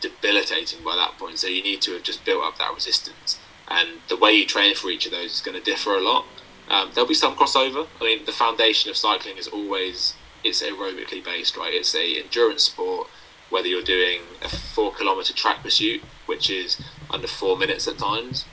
[0.00, 1.38] debilitating by that point.
[1.38, 3.38] So you need to have just built up that resistance.
[3.68, 6.24] And the way you train for each of those is going to differ a lot.
[6.68, 7.86] Um, there'll be some crossover.
[8.00, 10.14] I mean, the foundation of cycling is always
[10.44, 11.72] it's aerobically based, right?
[11.72, 13.08] It's a endurance sport.
[13.48, 18.44] Whether you're doing a four kilometer track pursuit, which is under four minutes at times,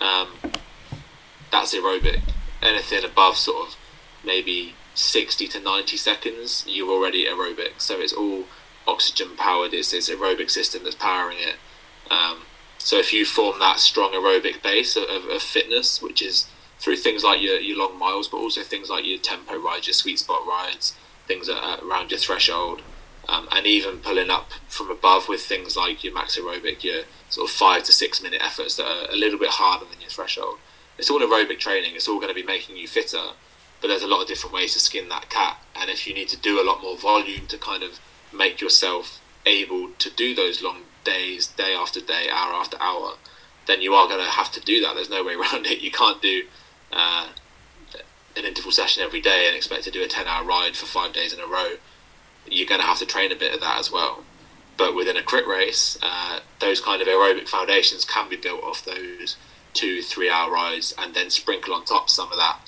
[0.00, 0.28] um,
[1.50, 2.20] that's aerobic.
[2.62, 3.76] Anything above sort of
[4.24, 7.80] maybe 60 to 90 seconds, you're already aerobic.
[7.80, 8.44] So it's all
[8.86, 9.72] oxygen powered.
[9.72, 11.56] It's this aerobic system that's powering it.
[12.10, 12.42] Um,
[12.78, 16.46] so if you form that strong aerobic base of, of, of fitness, which is
[16.84, 19.94] through things like your, your long miles, but also things like your tempo rides, your
[19.94, 20.94] sweet spot rides,
[21.26, 22.82] things around your threshold,
[23.26, 27.48] um, and even pulling up from above with things like your max aerobic, your sort
[27.48, 30.58] of five to six minute efforts that are a little bit harder than your threshold.
[30.98, 31.92] It's all aerobic training.
[31.94, 33.30] It's all going to be making you fitter,
[33.80, 35.56] but there's a lot of different ways to skin that cat.
[35.74, 37.98] And if you need to do a lot more volume to kind of
[38.30, 43.14] make yourself able to do those long days, day after day, hour after hour,
[43.66, 44.94] then you are going to have to do that.
[44.94, 45.80] There's no way around it.
[45.80, 46.42] You can't do
[46.94, 47.28] uh,
[48.36, 51.12] an interval session every day and expect to do a 10 hour ride for five
[51.12, 51.74] days in a row.
[52.46, 54.24] You're going to have to train a bit of that as well.
[54.76, 58.84] But within a crit race, uh, those kind of aerobic foundations can be built off
[58.84, 59.36] those
[59.72, 62.60] two, three hour rides and then sprinkle on top some of that.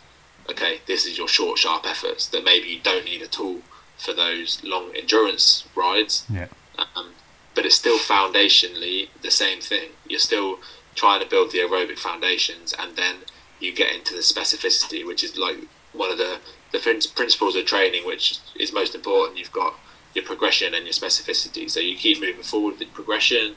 [0.49, 3.61] Okay, this is your short, sharp efforts that maybe you don't need at all
[3.97, 6.25] for those long endurance rides.
[6.31, 6.47] Yeah.
[6.79, 7.15] Um,
[7.55, 9.91] but it's still foundationally the same thing.
[10.07, 10.59] You're still
[10.95, 13.17] trying to build the aerobic foundations and then
[13.61, 15.57] you get into the specificity, which is like
[15.93, 16.39] one of the,
[16.73, 19.39] the principles of training, which is most important.
[19.39, 19.75] You've got
[20.15, 21.71] your progression and your specificity.
[21.71, 23.57] So you keep moving forward with progression,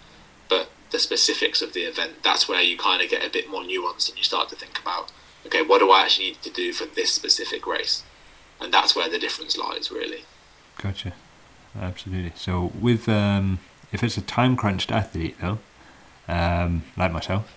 [0.50, 3.64] but the specifics of the event, that's where you kind of get a bit more
[3.64, 5.12] nuance and you start to think about,
[5.46, 8.04] okay, what do I actually need to do for this specific race?
[8.60, 10.24] And that's where the difference lies, really.
[10.78, 11.14] Gotcha.
[11.80, 12.34] Absolutely.
[12.36, 13.60] So, with um,
[13.92, 15.60] if it's a time crunched athlete, though,
[16.28, 17.56] um, like myself,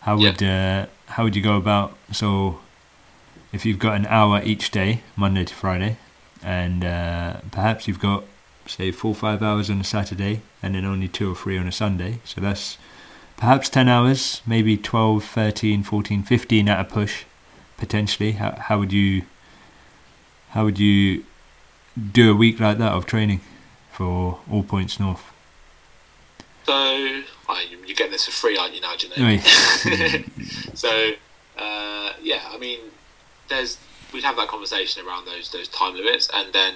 [0.00, 1.96] how would uh, how would you go about?
[2.12, 2.60] So,
[3.52, 5.98] if you've got an hour each day, Monday to Friday,
[6.42, 8.24] and uh, perhaps you've got
[8.66, 11.66] say four or five hours on a Saturday and then only two or three on
[11.66, 12.20] a Sunday.
[12.24, 12.78] So that's
[13.36, 17.24] perhaps 10 hours, maybe 12, 13, 14, 15 at a push,
[17.76, 18.32] potentially.
[18.32, 19.22] How, how would you
[20.50, 21.24] how would you
[22.12, 23.40] do a week like that of training
[23.92, 25.32] for All Points North?
[26.70, 29.42] So, well, you're getting this for free, aren't you now, Janine?
[30.76, 30.88] so,
[31.58, 32.78] uh, yeah, I mean,
[33.48, 33.76] there's
[34.12, 36.74] we'd have that conversation around those those time limits, and then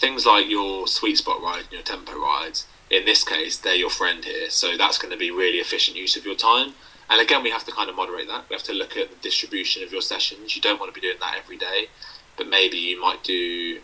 [0.00, 3.90] things like your sweet spot rides and your tempo rides, in this case, they're your
[3.90, 4.50] friend here.
[4.50, 6.72] So that's going to be really efficient use of your time.
[7.08, 8.46] And again, we have to kind of moderate that.
[8.50, 10.56] We have to look at the distribution of your sessions.
[10.56, 11.90] You don't want to be doing that every day,
[12.36, 13.82] but maybe you might do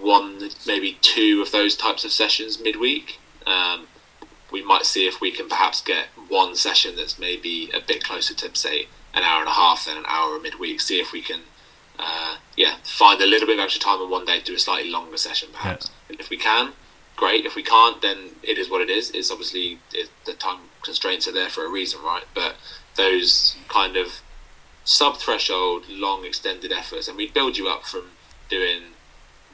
[0.00, 3.18] one, maybe two of those types of sessions midweek.
[3.46, 3.88] Um,
[4.50, 8.34] we might see if we can perhaps get one session that's maybe a bit closer
[8.34, 10.80] to, say, an hour and a half than an hour midweek.
[10.80, 11.40] See if we can
[11.98, 14.58] uh, yeah, find a little bit of extra time on one day, to do a
[14.58, 15.90] slightly longer session perhaps.
[16.08, 16.16] Yeah.
[16.20, 16.72] If we can,
[17.16, 17.44] great.
[17.44, 19.10] If we can't, then it is what it is.
[19.10, 22.24] It's obviously it, the time constraints are there for a reason, right?
[22.34, 22.56] But
[22.96, 24.20] those kind of
[24.84, 28.12] sub-threshold, long, extended efforts, and we build you up from
[28.48, 28.82] doing,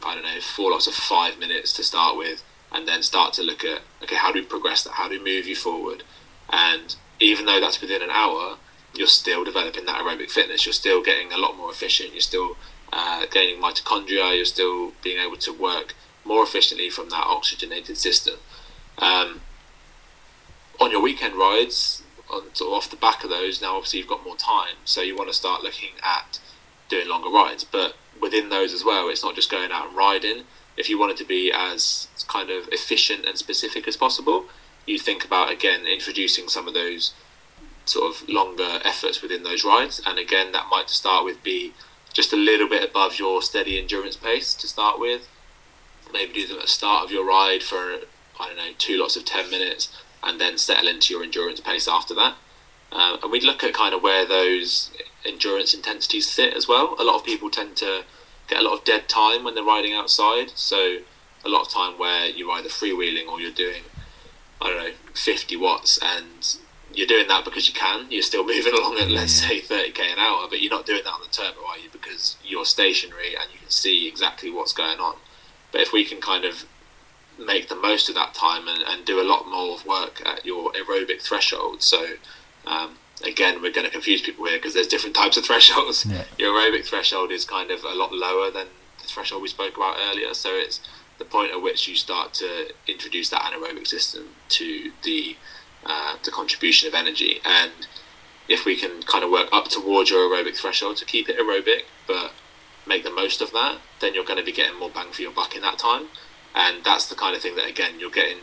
[0.04, 2.44] I don't know, four lots of five minutes to start with,
[2.74, 4.94] and then start to look at okay, how do we progress that?
[4.94, 6.02] How do we move you forward?
[6.50, 8.56] And even though that's within an hour,
[8.94, 10.66] you're still developing that aerobic fitness.
[10.66, 12.12] You're still getting a lot more efficient.
[12.12, 12.56] You're still
[12.92, 14.36] uh, gaining mitochondria.
[14.36, 15.94] You're still being able to work
[16.24, 18.34] more efficiently from that oxygenated system.
[18.98, 19.40] Um,
[20.80, 24.08] on your weekend rides, on, sort of off the back of those, now obviously you've
[24.08, 26.40] got more time, so you want to start looking at
[26.88, 27.64] doing longer rides.
[27.64, 30.44] But within those as well, it's not just going out and riding.
[30.76, 34.46] If you want it to be as kind of efficient and specific as possible,
[34.86, 37.14] you think about again introducing some of those
[37.84, 40.00] sort of longer efforts within those rides.
[40.06, 41.74] And again, that might start with be
[42.12, 45.28] just a little bit above your steady endurance pace to start with.
[46.12, 48.00] Maybe do them at the start of your ride for
[48.40, 49.90] I don't know two lots of ten minutes,
[50.22, 52.36] and then settle into your endurance pace after that.
[52.92, 54.90] Um, and we'd look at kind of where those
[55.24, 56.96] endurance intensities sit as well.
[56.98, 58.04] A lot of people tend to
[58.48, 60.98] get a lot of dead time when they're riding outside, so
[61.44, 63.82] a lot of time where you're either freewheeling or you're doing
[64.60, 66.56] I don't know 50 watts and
[66.92, 68.06] you're doing that because you can.
[68.10, 71.10] You're still moving along at let's say 30k an hour, but you're not doing that
[71.10, 71.90] on the turbo, are you?
[71.90, 75.16] Because you're stationary and you can see exactly what's going on.
[75.72, 76.64] But if we can kind of
[77.38, 80.46] make the most of that time and, and do a lot more of work at
[80.46, 82.14] your aerobic threshold, so
[82.66, 82.96] um,
[83.26, 86.06] again, we're going to confuse people here because there's different types of thresholds.
[86.06, 86.24] Yeah.
[86.38, 88.68] Your aerobic threshold is kind of a lot lower than
[89.00, 90.80] the threshold we spoke about earlier, so it's
[91.18, 95.36] the point at which you start to introduce that anaerobic system to the
[95.86, 97.40] uh, the contribution of energy.
[97.44, 97.86] And
[98.48, 101.82] if we can kind of work up towards your aerobic threshold to keep it aerobic,
[102.06, 102.32] but
[102.86, 105.30] make the most of that, then you're going to be getting more bang for your
[105.30, 106.06] buck in that time.
[106.54, 108.38] And that's the kind of thing that, again, you're getting,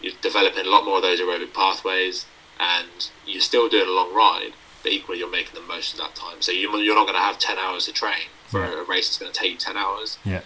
[0.00, 2.26] you're developing a lot more of those aerobic pathways,
[2.58, 4.52] and you're still doing a long ride,
[4.82, 6.40] but equally you're making the most of that time.
[6.40, 8.80] So you're not going to have 10 hours to train for yeah.
[8.80, 10.18] a race that's going to take you 10 hours.
[10.24, 10.42] Yeah.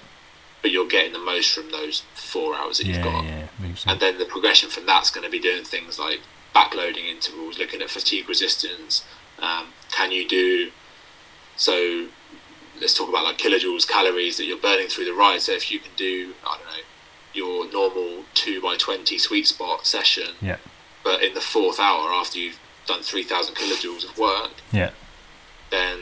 [0.63, 3.25] But you're getting the most from those four hours that yeah, you've got.
[3.25, 3.47] Yeah,
[3.87, 6.21] and then the progression from that's going to be doing things like
[6.55, 9.05] backloading intervals, looking at fatigue resistance.
[9.39, 10.71] Um, can you do
[11.57, 12.09] so?
[12.81, 15.43] let's talk about like kilojoules, calories that you're burning through the ride.
[15.43, 16.83] So if you can do, I don't know,
[17.33, 20.57] your normal two by twenty sweet spot session, Yeah.
[21.11, 24.91] But in the fourth hour after you've done three thousand kilojoules of work, Yeah.
[25.71, 25.99] then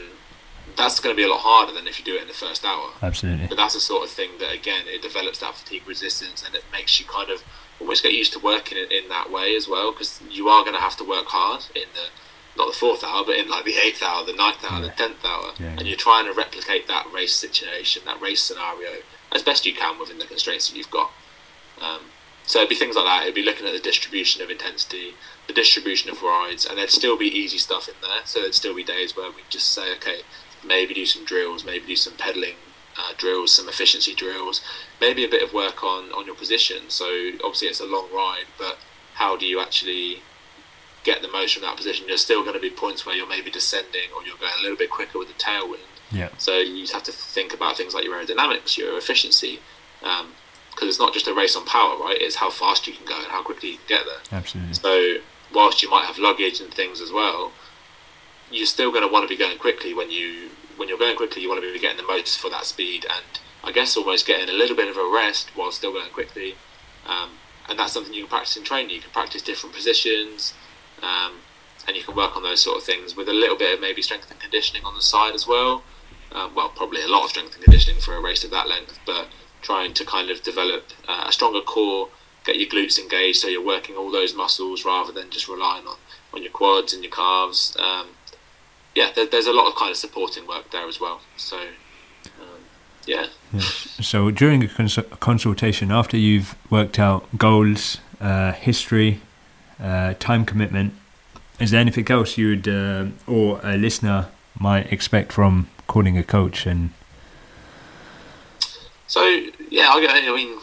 [0.75, 2.63] that's going to be a lot harder than if you do it in the first
[2.63, 2.91] hour.
[3.01, 3.47] Absolutely.
[3.47, 6.63] But that's the sort of thing that again it develops that fatigue resistance and it
[6.71, 7.43] makes you kind of
[7.79, 10.75] almost get used to working in, in that way as well because you are going
[10.75, 12.05] to have to work hard in the
[12.57, 15.23] not the fourth hour but in like the eighth hour, the ninth hour, the tenth
[15.25, 18.91] hour, Yeah, and you're trying to replicate that race situation, that race scenario
[19.31, 21.09] as best you can within the constraints that you've got.
[21.81, 22.01] Um,
[22.49, 23.21] so it'd be things like that.
[23.21, 25.13] It'd be looking at the distribution of intensity,
[25.45, 28.21] the distribution of rides, and there'd still be easy stuff in there.
[28.25, 30.21] So there'd still be days where we'd just say, okay,
[30.65, 32.55] maybe do some drills, maybe do some pedaling
[32.97, 34.63] uh, drills, some efficiency drills,
[34.99, 36.89] maybe a bit of work on on your position.
[36.89, 37.05] So
[37.43, 38.79] obviously it's a long ride, but
[39.13, 40.23] how do you actually
[41.03, 42.07] get the most from that position?
[42.07, 44.75] There's still going to be points where you're maybe descending or you're going a little
[44.75, 45.85] bit quicker with the tailwind.
[46.09, 46.29] Yeah.
[46.39, 49.59] So you just have to think about things like your aerodynamics, your efficiency,
[50.79, 52.15] because it's not just a race on power, right?
[52.21, 54.39] It's how fast you can go and how quickly you can get there.
[54.39, 54.73] Absolutely.
[54.73, 55.15] So
[55.53, 57.51] whilst you might have luggage and things as well,
[58.49, 61.41] you're still going to want to be going quickly when you when you're going quickly.
[61.41, 64.47] You want to be getting the most for that speed, and I guess almost getting
[64.47, 66.55] a little bit of a rest while still going quickly.
[67.05, 67.31] Um,
[67.67, 68.95] and that's something you can practice in training.
[68.95, 70.53] You can practice different positions,
[71.03, 71.41] um,
[71.87, 74.01] and you can work on those sort of things with a little bit of maybe
[74.01, 75.83] strength and conditioning on the side as well.
[76.31, 78.97] Um, well, probably a lot of strength and conditioning for a race of that length,
[79.05, 79.27] but
[79.61, 82.09] trying to kind of develop uh, a stronger core,
[82.45, 85.97] get your glutes engaged, so you're working all those muscles rather than just relying on,
[86.33, 87.75] on your quads and your calves.
[87.79, 88.07] Um,
[88.95, 91.21] yeah, there, there's a lot of kind of supporting work there as well.
[91.37, 91.57] So,
[92.39, 92.61] um,
[93.05, 93.27] yeah.
[93.59, 99.21] So during a cons- consultation, after you've worked out goals, uh, history,
[99.81, 100.93] uh, time commitment,
[101.59, 104.27] is there anything else you'd uh, or a listener
[104.59, 106.65] might expect from calling a coach?
[106.65, 106.91] And
[109.09, 109.23] So
[109.69, 110.59] yeah, I, I mean,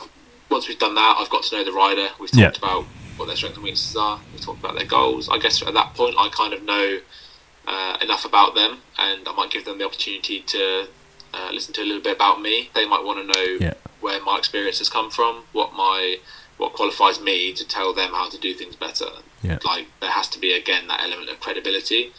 [0.49, 2.09] once we've done that, I've got to know the rider.
[2.21, 2.67] We've talked Yeah.
[2.69, 2.85] about
[3.17, 4.21] what their strengths and weaknesses are.
[4.33, 5.29] We've talked about their goals.
[5.29, 7.01] I guess at that point, I kind of know
[7.67, 10.87] uh, enough about them, and I might give them the opportunity to
[11.35, 12.71] uh, listen to a little bit about me.
[12.73, 13.75] They might want to know Yeah.
[14.01, 16.19] where my experience has come from, what my
[16.59, 19.11] what qualifies me to tell them how to do things better.
[19.43, 19.59] Yeah.
[19.65, 22.13] Like there has to be again that element of credibility.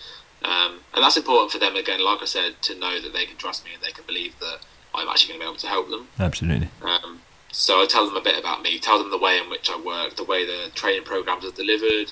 [0.44, 3.38] Um, and that's important for them again, like I said, to know that they can
[3.38, 4.60] trust me and they can believe that
[4.94, 6.08] I'm actually going to be able to help them.
[6.20, 7.22] absolutely, Um,
[7.52, 9.80] so I tell them a bit about me, tell them the way in which I
[9.80, 12.12] work, the way the training programs are delivered.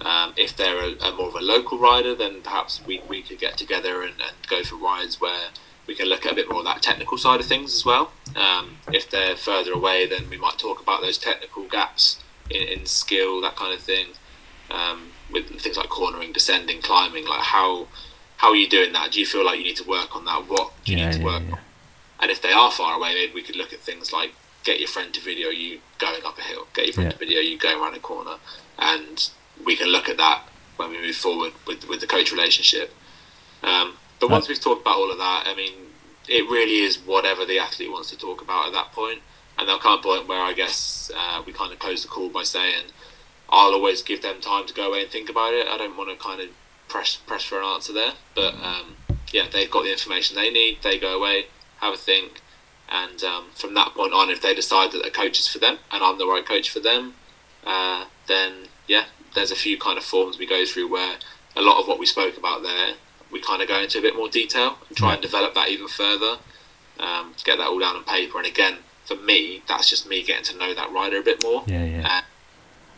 [0.00, 3.38] Um, if they're a, a more of a local rider, then perhaps we, we could
[3.38, 5.48] get together and, and go for rides where
[5.86, 8.12] we can look at a bit more of that technical side of things as well.
[8.36, 12.86] Um, if they're further away, then we might talk about those technical gaps in, in
[12.86, 14.08] skill, that kind of thing.
[14.70, 17.88] Um, with things like cornering, descending, climbing, like how
[18.38, 19.12] how are you doing that?
[19.12, 20.48] Do you feel like you need to work on that?
[20.48, 21.52] What do you yeah, need to yeah, work yeah.
[21.52, 21.58] on?
[22.24, 24.32] And if they are far away, maybe we could look at things like
[24.64, 27.12] get your friend to video you going up a hill, get your friend Yeah.
[27.12, 28.36] to video you going around a corner,
[28.78, 29.28] and
[29.62, 32.94] we can look at that when we move forward with with the coach relationship.
[33.62, 35.74] Um, but once we've talked about all of that, I mean,
[36.26, 39.20] it really is whatever the athlete wants to talk about at that point.
[39.58, 42.30] And there'll come a point where I guess uh, we kind of close the call
[42.30, 42.84] by saying,
[43.50, 45.68] I'll always give them time to go away and think about it.
[45.68, 46.48] I don't want to kind of
[46.88, 48.96] press press for an answer there, but um,
[49.30, 50.78] yeah, they've got the information they need.
[50.82, 51.48] They go away,
[51.84, 52.40] have a think,
[52.90, 55.78] and um, from that point on, if they decide that a coach is for them
[55.90, 57.14] and I'm the right coach for them,
[57.64, 59.04] uh, then yeah,
[59.34, 61.16] there's a few kind of forms we go through where
[61.56, 62.94] a lot of what we spoke about there,
[63.30, 65.88] we kind of go into a bit more detail and try and develop that even
[65.88, 66.38] further
[67.00, 68.38] um, to get that all down on paper.
[68.38, 71.64] And again, for me, that's just me getting to know that rider a bit more.
[71.66, 72.24] Yeah, yeah, and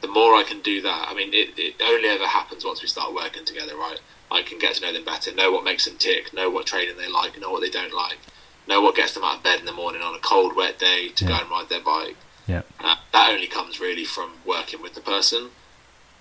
[0.01, 2.89] the more I can do that, I mean, it, it only ever happens once we
[2.89, 4.01] start working together, right?
[4.30, 6.97] I can get to know them better, know what makes them tick, know what training
[6.97, 8.18] they like, know what they don't like,
[8.66, 11.08] know what gets them out of bed in the morning on a cold, wet day
[11.08, 11.30] to Yeah.
[11.30, 12.16] go and ride their bike.
[12.46, 12.62] Yeah.
[12.80, 15.50] Uh, that only comes really from working with the person,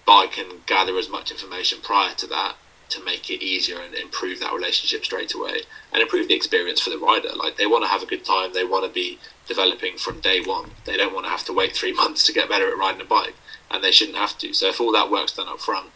[0.06, 2.56] but I can gather as much information prior to that
[2.90, 6.92] to make it easier and improve that relationship straight away and improve the experience for
[6.92, 7.30] the rider.
[7.36, 9.18] Like they want to have a good time, they want to be
[9.48, 10.72] developing from day one.
[10.86, 13.06] They don't want to have to wait three months to get better at riding a
[13.06, 13.36] bike,
[13.72, 14.54] and they shouldn't have to.
[14.54, 15.90] So if all that work's done up front,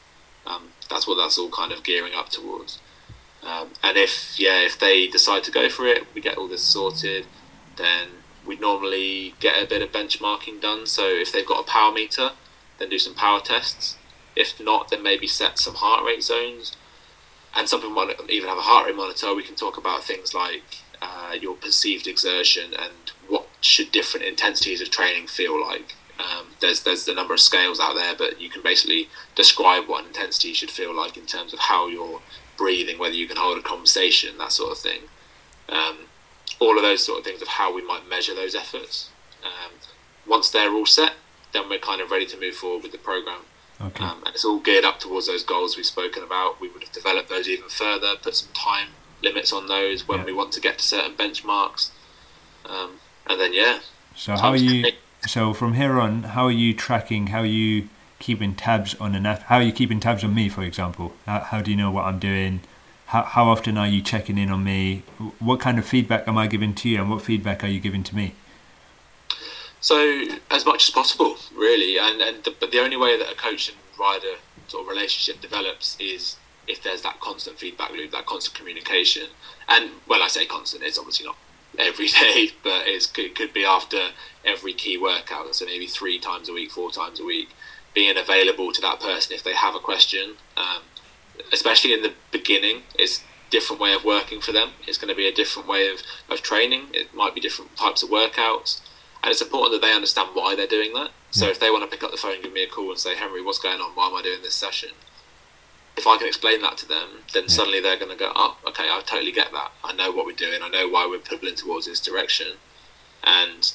[0.48, 2.80] um, that's what that's all kind of gearing up towards.
[3.44, 6.64] Um, and if yeah, if they decide to go for it, we get all this
[6.64, 7.26] sorted.
[7.78, 8.10] Then
[8.46, 10.86] we normally get a bit of benchmarking done.
[10.86, 12.32] So if they've got a power meter,
[12.78, 13.98] then do some power tests.
[14.36, 16.76] If not, then maybe set some heart rate zones.
[17.56, 19.34] And some people might even have a heart rate monitor.
[19.34, 24.82] We can talk about things like uh, your perceived exertion and what should different intensities
[24.82, 25.96] of training feel like.
[26.20, 30.06] Um, there's there's a number of scales out there, but you can basically describe what
[30.06, 32.22] intensity should feel like in terms of how you're
[32.60, 35.02] breathing, whether you can hold a conversation, that sort of thing.
[35.70, 35.98] Um,
[36.60, 39.10] all of those sort of things of how we might measure those efforts.
[39.44, 39.72] Um,
[40.28, 41.14] once they're all set,
[41.54, 43.42] then we're kind of ready to move forward with the program.
[43.82, 44.04] Okay.
[44.04, 46.60] Um, and it's all geared up towards those goals we've spoken about.
[46.60, 48.90] We would have developed those even further, put some time
[49.24, 50.26] limits on those when Yeah.
[50.26, 51.92] we want to get to certain benchmarks.
[52.66, 53.80] Um, and then, yeah.
[54.16, 54.92] So how are you?
[55.28, 57.28] So from here on, how are you tracking?
[57.28, 57.88] How are you
[58.20, 59.44] keeping tabs on app?
[59.44, 61.14] How are you keeping tabs on me, for example?
[61.26, 62.62] How, how do you know what I'm doing?
[63.08, 65.04] How, how often are you checking in on me?
[65.40, 68.04] What kind of feedback am I giving to you, and what feedback are you giving
[68.04, 68.36] to me?
[69.82, 73.36] So as much as possible, really, and and the, but the only way that a
[73.36, 74.36] coach and rider
[74.68, 76.36] sort of relationship develops is
[76.68, 79.28] if there's that constant feedback loop, that constant communication.
[79.68, 81.38] And when I say constant, it's obviously not
[81.78, 84.10] every day, but it could be after
[84.46, 87.50] every key workout, so maybe three times a week, four times a week,
[87.94, 90.36] being available to that person if they have a question.
[90.58, 90.84] Um,
[91.52, 94.72] especially in the beginning, it's different way of working for them.
[94.88, 96.88] It's going to be a different way of, of training.
[96.94, 98.82] It might be different types of workouts.
[99.24, 101.10] And it's important that they understand why they're doing that.
[101.32, 101.52] So Yeah.
[101.52, 103.42] if they want to pick up the phone give me a call and say, Henry,
[103.42, 103.92] what's going on?
[103.96, 104.90] Why am I doing this session?
[105.98, 108.86] If I can explain that to them, then suddenly they're going to go, oh, okay,
[108.86, 109.72] I totally get that.
[109.84, 110.62] I know what we're doing.
[110.64, 112.54] I know why we're pivoting towards this direction.
[113.24, 113.74] And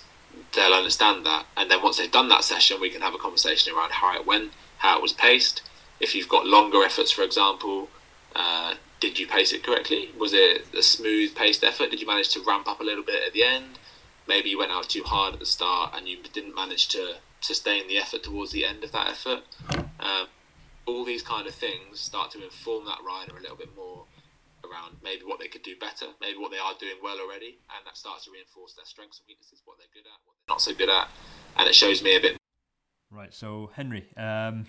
[0.54, 1.46] they'll understand that.
[1.56, 4.26] And then once they've done that session, we can have a conversation around how it
[4.26, 5.62] went, how it was paced.
[6.00, 7.88] If you've got longer efforts, for example,
[8.34, 10.10] uh, did you pace it correctly?
[10.18, 11.90] Was it a smooth paced effort?
[11.90, 13.78] Did you manage to ramp up a little bit at the end?
[14.26, 17.86] Maybe you went out too hard at the start and you didn't manage to sustain
[17.88, 19.42] the effort towards the end of that effort.
[20.00, 20.28] Um,
[20.86, 24.04] all these kind of things start to inform that rider a little bit more
[24.74, 27.86] around maybe what they could do better, maybe what they are doing well already, and
[27.86, 30.60] that starts to reinforce their strengths and weaknesses, what they're good at, what they're not
[30.60, 31.08] so good at,
[31.56, 32.36] and it shows me a bit.
[33.10, 33.32] Right.
[33.32, 34.66] So Henry, um,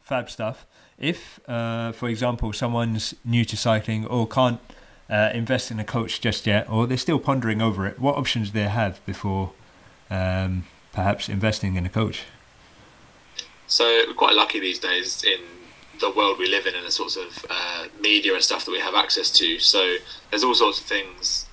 [0.00, 0.66] fab stuff.
[0.98, 4.60] If, uh, for example, someone's new to cycling or can't
[5.08, 8.50] uh, invest in a coach just yet, or they're still pondering over it, what options
[8.50, 9.52] do they have before
[10.10, 12.24] um, perhaps investing in a coach?
[13.66, 15.40] So we're quite lucky these days in
[16.00, 18.80] the world we live in and the sorts of uh, media and stuff that we
[18.80, 19.58] have access to.
[19.58, 19.96] So
[20.30, 21.46] there's all sorts of things,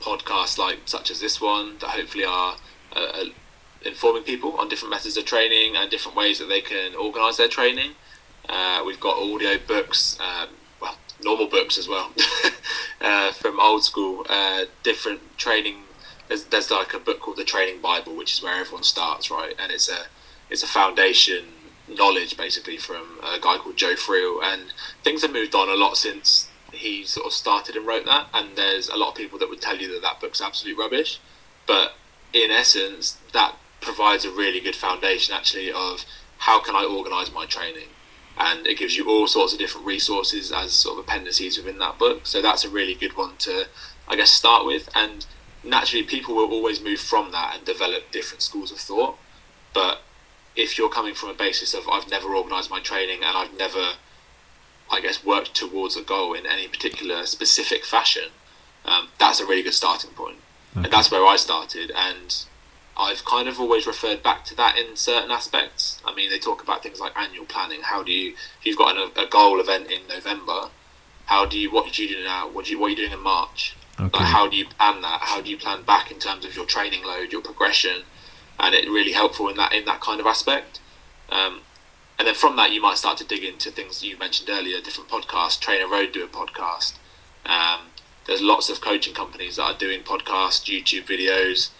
[0.00, 2.56] podcasts like such as this one that hopefully are
[2.94, 3.24] uh, uh,
[3.84, 7.48] informing people on different methods of training and different ways that they can organise their
[7.48, 7.92] training.
[8.48, 10.48] Uh, we've got audio books, um,
[10.80, 12.10] well, normal books as well,
[13.00, 15.76] uh, from old school, uh, different training.
[16.28, 19.54] There's, there's like a book called the Training Bible, which is where everyone starts, right?
[19.58, 20.06] And it's a
[20.48, 21.44] it's a foundation
[21.96, 24.72] knowledge basically from a guy called Joe Friel, and
[25.02, 28.28] things have moved on a lot since he sort of started and wrote that.
[28.32, 31.20] And there's a lot of people that would tell you that that book's absolute rubbish,
[31.66, 31.94] but
[32.32, 36.04] in essence, that provides a really good foundation actually of
[36.38, 37.88] how can I organise my training,
[38.38, 41.98] and it gives you all sorts of different resources as sort of appendices within that
[41.98, 42.20] book.
[42.24, 43.66] So that's a really good one to,
[44.08, 44.88] I guess, start with.
[44.94, 45.26] And
[45.64, 49.18] naturally, people will always move from that and develop different schools of thought,
[49.74, 50.02] but
[50.56, 53.94] if you're coming from a basis of I've never organised my training and I've never,
[54.90, 58.30] I guess, worked towards a goal in any particular specific fashion,
[58.84, 60.38] um, that's a really good starting point.
[60.74, 61.90] And that's where I started.
[61.94, 62.44] And
[62.96, 66.00] I've kind of always referred back to that in certain aspects.
[66.04, 67.80] I mean, they talk about things like annual planning.
[67.82, 70.70] How do you, if you've got an, a goal event in November,
[71.26, 72.48] how do you, what do you do now?
[72.48, 73.76] What, do you, what are you doing in March?
[73.98, 74.18] Okay.
[74.18, 75.20] Like, how do you plan that?
[75.22, 78.02] How do you plan back in terms of your training load, your progression?
[78.60, 80.80] And it really helpful in that in that kind of aspect.
[81.30, 81.62] Um,
[82.18, 85.08] and then from that, you might start to dig into things you mentioned earlier, different
[85.08, 85.58] podcasts.
[85.58, 86.98] TrainerRoad do a podcast.
[87.46, 87.86] Um,
[88.26, 91.70] there's lots of coaching companies that are doing podcasts, YouTube videos,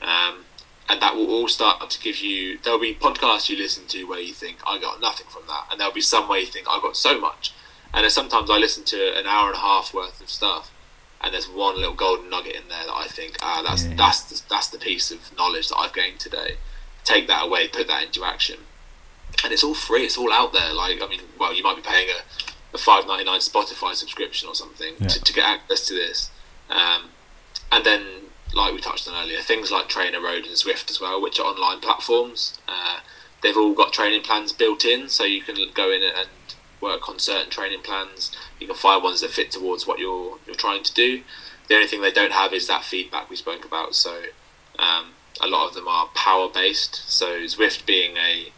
[0.00, 0.46] um,
[0.88, 2.58] and that will all start to give you.
[2.62, 5.78] There'll be podcasts you listen to where you think I got nothing from that, and
[5.78, 7.52] there'll be some where you think I got so much.
[7.92, 10.72] And sometimes I listen to an hour and a half worth of stuff,
[11.20, 13.94] and there's one little golden nugget in there that I think, ah, that's Yeah.
[13.96, 16.56] that's the, that's the piece of knowledge that I've gained today.
[17.04, 18.60] Take that away, put that into action,
[19.44, 20.04] and it's all free.
[20.04, 20.72] It's all out there.
[20.72, 24.48] Like I mean, well, you might be paying a, a five ninety nine Spotify subscription
[24.48, 25.08] or something Yeah.
[25.08, 26.30] to, to get access to this,
[26.70, 27.10] um,
[27.72, 28.02] and then
[28.52, 31.78] like we touched on earlier, things like TrainerRoad and Zwift as well, which are online
[31.80, 32.58] platforms.
[32.66, 32.98] Uh,
[33.42, 36.28] they've all got training plans built in, so you can go in and
[36.80, 38.34] work on certain training plans.
[38.60, 41.22] You can find ones that fit towards what you're you're trying to do.
[41.68, 43.94] The only thing they don't have is that feedback we spoke about.
[43.94, 44.22] So
[44.78, 47.02] um, a lot of them are power based.
[47.10, 48.52] So Zwift being a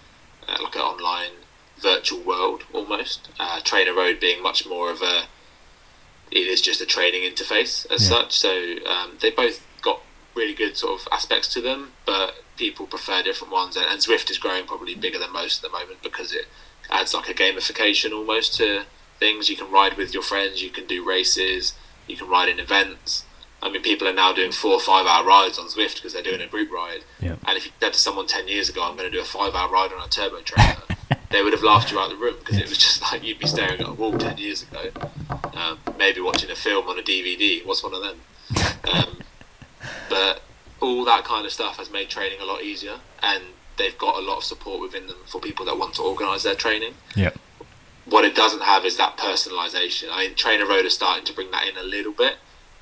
[0.49, 1.33] uh, like an online
[1.81, 3.29] virtual world almost.
[3.39, 5.25] Uh, TrainerRoad being much more of a
[6.31, 8.17] it is just a training interface as Yeah.
[8.17, 8.39] such.
[8.39, 10.01] So um, they both got
[10.35, 13.77] really good sort of aspects to them, but people prefer different ones.
[13.77, 16.47] And, and Zwift is growing probably bigger than most at the moment because it
[16.91, 18.85] adds like a gamification almost to
[19.23, 19.49] things.
[19.49, 21.75] You can ride with your friends, you can do races,
[22.09, 23.25] you can ride in events.
[23.63, 26.23] I mean, people are now doing four or five hour rides on Zwift because they're
[26.31, 27.05] doing a group ride.
[27.21, 27.37] Yeah.
[27.47, 29.55] And if you said to someone 10 years ago, I'm going to do a five
[29.55, 30.83] hour ride on a turbo trainer,
[31.31, 33.39] they would have laughed you out of the room because it was just like you'd
[33.39, 34.91] be staring at a wall 10 years ago.
[35.55, 37.65] Um, maybe watching a film on a DVD.
[37.65, 38.19] What's one of them?
[38.93, 39.19] Um,
[40.09, 40.43] but
[40.81, 42.97] all that kind of stuff has made training a lot easier.
[43.23, 43.45] And
[43.77, 46.57] they've got a lot of support within them for people that want to organise their
[46.57, 46.95] training.
[47.15, 47.31] Yeah.
[48.05, 50.09] What it doesn't have is that personalisation.
[50.11, 52.37] I mean, TrainerRoad is starting to bring that in a little bit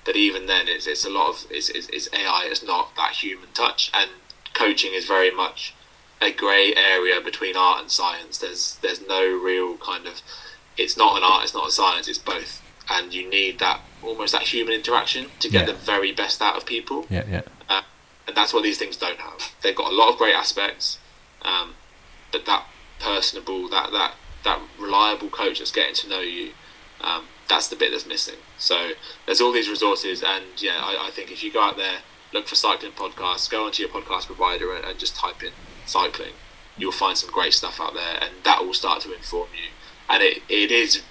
[0.04, 2.46] but even then, it's, it's a lot of it's, it's, it's AI.
[2.50, 4.10] It's not that human touch, and
[4.54, 5.74] coaching is very much
[6.22, 8.38] a grey area between art and science.
[8.38, 10.22] There's there's no real kind of
[10.76, 14.32] it's not an art, it's not a science, it's both, and you need that almost
[14.32, 15.74] that human interaction to get Yeah.
[15.74, 17.82] the very best out of people, Yeah, yeah, uh,
[18.26, 19.52] and that's what these things don't have.
[19.60, 20.98] They've got a lot of great aspects,
[21.42, 21.74] um,
[22.32, 22.64] but that
[22.98, 24.14] personable, that that
[24.44, 26.52] that reliable coach that's getting to know you,
[27.00, 28.36] um, that's the bit that's missing.
[28.58, 28.92] So
[29.26, 31.98] there's all these resources, and yeah, I, I think if you go out there,
[32.32, 35.52] look for cycling podcasts, go onto your podcast provider and, and just type in
[35.86, 36.34] cycling,
[36.76, 39.70] you'll find some great stuff out there, and that will start to inform you.
[40.08, 41.02] And it, it is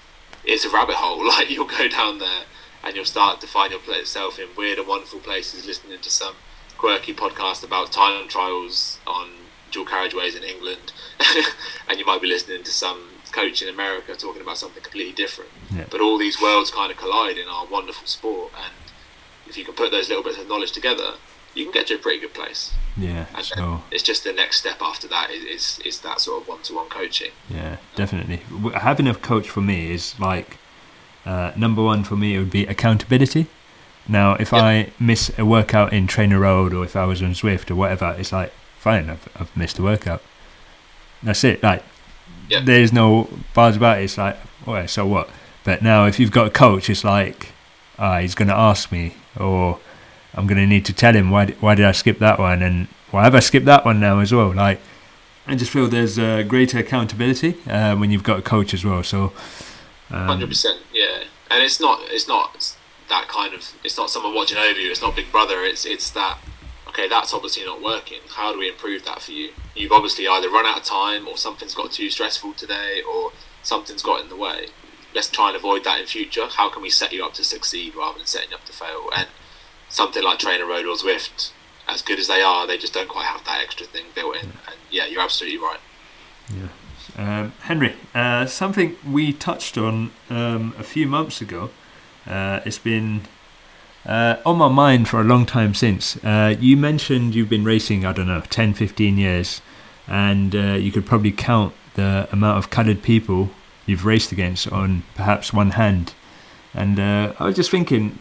[0.44, 1.20] it's a rabbit hole.
[1.28, 2.44] Like you'll go down there,
[2.84, 6.36] and you'll start to find yourself in weird and wonderful places, listening to some
[6.78, 9.30] quirky podcast about time trials on
[9.70, 10.92] dual carriageways in England,
[11.88, 15.50] and you might be listening to some coach in America talking about something completely different.
[15.74, 15.86] Yeah.
[15.90, 18.74] But all these worlds kind of collide in our wonderful sport, and
[19.48, 21.14] if you can put those little bits of knowledge together,
[21.56, 22.74] you can get to a pretty good place.
[22.98, 23.26] yeah.
[23.36, 26.48] And then it's just the next step after that is is, is that sort of
[26.48, 27.32] one to one coaching.
[27.50, 28.42] yeah, definitely.
[28.50, 30.58] W- Having a coach for me is like
[31.26, 32.36] uh, number one for me.
[32.36, 33.48] It would be accountability.
[34.08, 34.64] Now, if Yeah.
[34.64, 38.32] I miss a workout in TrainerRoad or if I was on Zwift or whatever, it's
[38.32, 40.22] like fine, I've, I've missed a workout.
[41.22, 41.62] That's it.
[41.62, 41.84] Like
[42.50, 42.62] Yeah.
[42.62, 44.06] there's no bars about it.
[44.06, 45.30] It's like, well, so what?
[45.64, 47.52] But now, if you've got a coach, it's like,
[47.98, 49.80] ah, he's going to ask me, or
[50.34, 51.48] I'm going to need to tell him why.
[51.60, 52.62] Why did I skip that one?
[52.62, 54.54] And why have I skipped that one now as well?
[54.54, 54.80] Like,
[55.48, 59.04] I just feel there's uh, greater accountability uh, when you've got a coach as well.
[59.04, 59.34] So,
[60.10, 61.24] Hundred um, percent, yeah.
[61.52, 62.76] And it's not it's not
[63.10, 64.90] that kind of it's not someone watching over you.
[64.92, 65.62] It's not Big Brother.
[65.64, 66.40] It's it's that
[66.90, 67.08] okay.
[67.08, 68.20] That's obviously not working.
[68.30, 69.52] How do we improve that for you?
[69.76, 73.32] You've obviously either run out of time, or something's got too stressful today, or
[73.64, 74.68] something's got in the way.
[75.14, 76.48] Let's try and avoid that in future.
[76.48, 79.10] How can we set you up to succeed rather than setting you up to fail?
[79.16, 79.28] And
[79.90, 81.52] something like TrainerRoad or Zwift,
[81.88, 84.46] as good as they are, they just don't quite have that extra thing built in.
[84.68, 85.80] And yeah, you're absolutely right.
[86.54, 86.68] Yeah.
[87.18, 91.72] Um, Henry, uh, something we touched on um, a few months ago.
[92.28, 93.22] Uh, it's been
[94.06, 96.18] uh, on my mind for a long time since.
[96.24, 99.62] Uh, you mentioned you've been racing, I don't know, 10, 15 years,
[100.08, 103.50] and uh, you could probably count the amount of coloured people
[103.86, 106.14] you've raced against on perhaps one hand.
[106.74, 108.20] And uh, I was just thinking,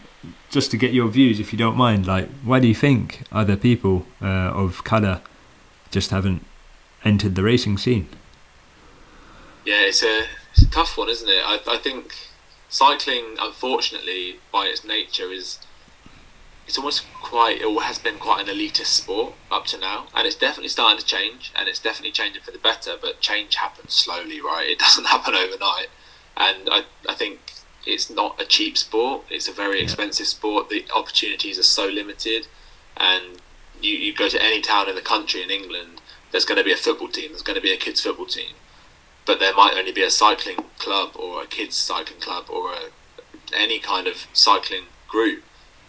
[0.49, 3.55] just to get your views, if you don't mind, like, why do you think other
[3.55, 5.21] people uh, of colour
[5.91, 6.45] just haven't
[7.03, 8.09] entered the racing scene?
[9.65, 11.43] Yeah, it's a, it's a tough one, isn't it?
[11.45, 12.13] I, I think
[12.69, 15.59] cycling, unfortunately, by its nature, is
[16.69, 20.35] it's almost quite or has been quite an elitist sport up to now, and it's
[20.35, 22.93] definitely starting to change, and it's definitely changing for the better.
[23.01, 24.69] But change happens slowly, right?
[24.69, 25.87] It doesn't happen overnight,
[26.37, 27.39] and I I think
[27.87, 29.23] it's not a cheap sport.
[29.31, 29.85] It's a very Yeah.
[29.85, 30.69] expensive sport.
[30.69, 32.45] The opportunities are so limited,
[32.95, 33.41] and
[33.81, 36.01] you, you go to any town in the country in England,
[36.31, 37.29] there's going to be a football team.
[37.31, 38.53] There's going to be a kids' football team
[39.25, 42.89] but there might only be a cycling club or a kids cycling club or a,
[43.53, 45.43] any kind of cycling group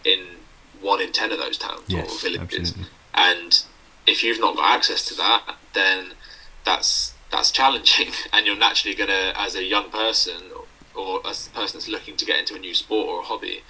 [0.05, 0.40] in
[0.81, 2.71] one in ten of those towns or villages.
[2.71, 2.85] absolutely.
[3.15, 3.63] And
[4.07, 6.13] if you've not got access to that, then
[6.65, 10.43] that's that's challenging, and you're naturally gonna, as a young person
[10.95, 13.63] or as a person that's looking to get into a new sport or a hobby,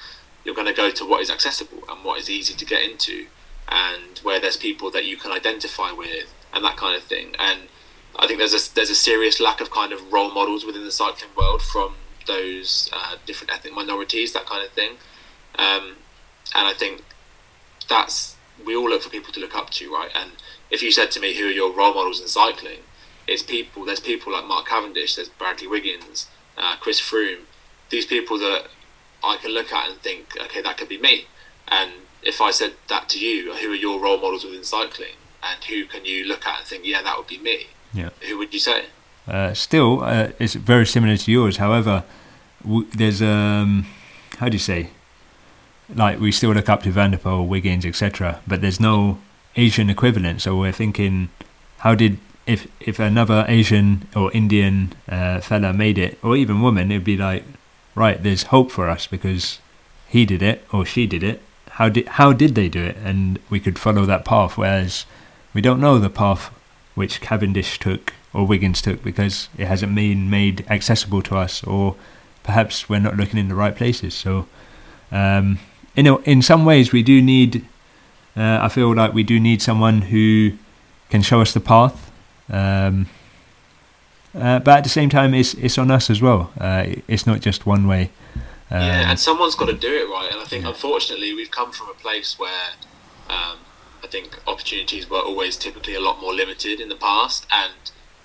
[0.45, 3.27] you're going to go to what is accessible and what is easy to get into,
[3.69, 7.35] and where there's people that you can identify with and that kind of thing.
[7.39, 7.69] And
[8.19, 10.91] I think there's a there's a serious lack of kind of role models within the
[10.91, 11.95] cycling world from
[12.27, 14.93] those uh, different ethnic minorities, that kind of thing.
[15.59, 15.97] Um,
[16.55, 17.03] and I think
[17.88, 20.11] that's we all look for people to look up to, right?
[20.14, 20.32] And
[20.70, 22.80] if you said to me, "Who are your role models in cycling?"
[23.26, 23.84] It's people.
[23.84, 25.14] There's people like Mark Cavendish.
[25.14, 26.26] There's Bradley Wiggins,
[26.59, 27.42] uh, Chris Froome.
[27.90, 28.68] These people that
[29.22, 31.26] I can look at and think, okay, that could be me.
[31.68, 31.90] And
[32.22, 35.14] if I said that to you, who are your role models within cycling?
[35.42, 37.68] And who can you look at and think, yeah, that would be me?
[37.92, 38.11] Yeah.
[38.28, 38.86] Who would you say?
[39.28, 41.59] Uh, still, uh, it's very similar to yours.
[41.59, 42.05] However,
[42.62, 43.86] w- there's um,
[44.38, 44.90] how do you say?
[45.95, 48.41] Like we still look up to Van der Poel, Wiggins, etc.
[48.47, 49.18] But there's no
[49.57, 50.43] Asian equivalent.
[50.43, 51.28] So we're thinking,
[51.78, 56.91] how did if if another Asian or Indian uh, fella made it, or even woman,
[56.91, 57.45] it'd be like,
[57.95, 59.59] right, there's hope for us because
[60.09, 61.41] he did it or she did it.
[61.80, 64.59] how did how did they do it, and we could follow that path.
[64.59, 65.07] Whereas
[65.55, 66.53] we don't know the path
[66.95, 71.97] which Cavendish took or Wiggins took because it hasn't been made accessible to us, or
[72.43, 74.14] perhaps we're not looking in the right places.
[74.14, 74.47] So,
[75.11, 75.59] um,
[75.97, 77.64] in a, in some ways, we do need.
[78.36, 80.53] Uh, I feel like we do need someone who
[81.09, 82.11] can show us the path.
[82.49, 83.09] Um,
[84.34, 86.53] uh, but at the same time, it's it's on us as well.
[86.59, 88.11] Uh, it's not just one way.
[88.70, 90.28] Um, yeah, and someone's got to do it right.
[90.30, 90.70] And I think, yeah.
[90.70, 92.70] unfortunately, we've come from a place where
[93.28, 93.59] um,
[94.03, 97.72] I think opportunities were always typically a lot more limited in the past, and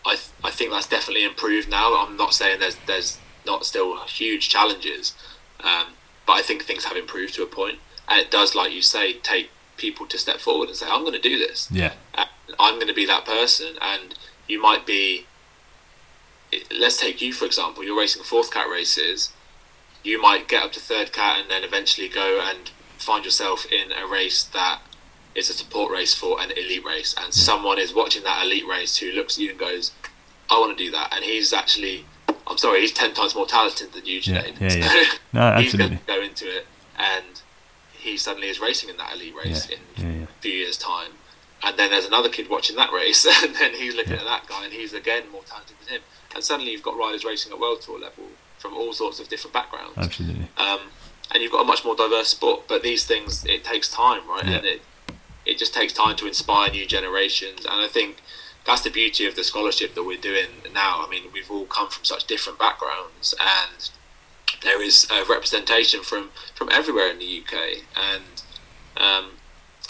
[0.05, 1.97] I th- I think that's definitely improved now.
[1.97, 5.15] I'm not saying there's there's not still huge challenges,
[5.63, 5.93] um,
[6.25, 9.13] but I think things have improved to a point, and it does, like you say,
[9.13, 11.93] take people to step forward and say, "I'm going to do this." Yeah,
[12.59, 14.17] I'm going to be that person, and
[14.47, 15.25] you might be
[16.71, 17.83] let's take you for example.
[17.83, 19.33] You're racing fourth cat races.
[20.03, 23.91] You might get up to third cat and then eventually go and find yourself in
[23.91, 24.79] a race that
[25.33, 28.97] is a support race for an elite race, and someone is watching that elite race
[28.97, 29.91] who looks at you and goes,
[30.49, 32.05] "I want to do that," and he's actually,
[32.47, 34.55] I'm sorry, he's ten times more talented than you, Jane.
[34.59, 35.03] Yeah, yeah, yeah.
[35.33, 36.67] no, he's going to go into it,
[36.97, 37.41] and
[37.93, 39.77] he suddenly is racing in that elite race yeah.
[40.05, 41.11] in a few years' time.
[41.63, 44.65] And then there's another kid watching that race, and then he's looking at that guy,
[44.65, 46.01] and he's again more talented than him
[46.35, 48.25] and suddenly you've got riders racing at world tour level
[48.59, 49.97] from all sorts of different backgrounds.
[49.97, 50.49] Absolutely.
[50.57, 50.79] Um,
[51.33, 52.67] and you've got a much more diverse sport.
[52.67, 54.43] But these things, it takes time, right?
[54.43, 54.81] And it
[55.45, 57.65] it just takes time to inspire new generations.
[57.65, 58.17] And I think
[58.65, 61.03] that's the beauty of the scholarship that we're doing now.
[61.05, 63.89] I mean, we've all come from such different backgrounds, and
[64.63, 68.41] there is representation from from everywhere in the UK, and
[68.97, 69.31] um,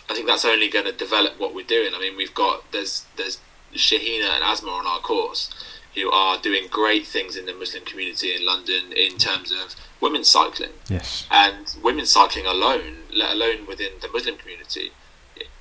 [0.09, 1.93] I think that's only going to develop what we're doing.
[1.95, 3.39] I mean, we've got there's there's
[3.73, 5.49] Shahina and Asma on our course,
[5.95, 10.29] who are doing great things in the Muslim community in London in terms of women's
[10.29, 10.71] cycling.
[10.89, 11.25] Yes.
[11.31, 14.91] And women's cycling alone, let alone within the Muslim community,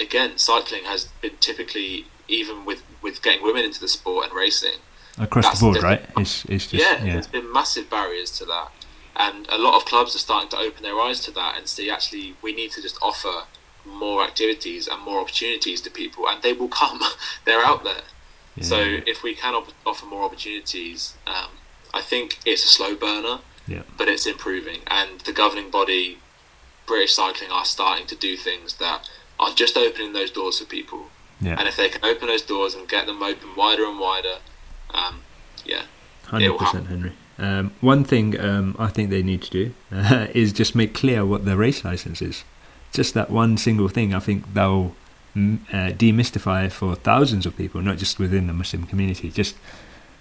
[0.01, 4.79] again, cycling has been typically, even with, with getting women into the sport and racing,
[5.19, 6.03] across the board, right?
[6.17, 8.71] It's, it's just, yeah, yeah, there's been massive barriers to that.
[9.17, 11.89] And a lot of clubs are starting to open their eyes to that and see
[11.89, 13.45] actually we need to just offer
[13.85, 17.01] more activities and more opportunities to people, and they will come.
[17.45, 18.03] They're out there.
[18.61, 21.51] So if we can op- offer more opportunities, um,
[21.93, 23.83] I think it's a slow burner, yeah.
[23.99, 24.81] but it's improving.
[24.87, 26.19] And the governing body,
[26.87, 29.11] British Cycling, are starting to do things that
[29.45, 31.07] are just opening those doors for people.
[31.41, 31.57] Yeah.
[31.59, 34.37] And if they can open those doors and get them open wider and wider,
[34.93, 35.21] um,
[35.65, 35.83] yeah,
[36.25, 37.13] hundred percent, Henry.
[37.39, 41.27] Um, one thing um, I think they need to do uh, is just make clear
[41.27, 42.45] what the race license is.
[42.93, 44.15] Just that one single thing.
[44.15, 44.95] I think they'll
[45.37, 49.57] uh, demystify for thousands of people, not just within the Muslim community, just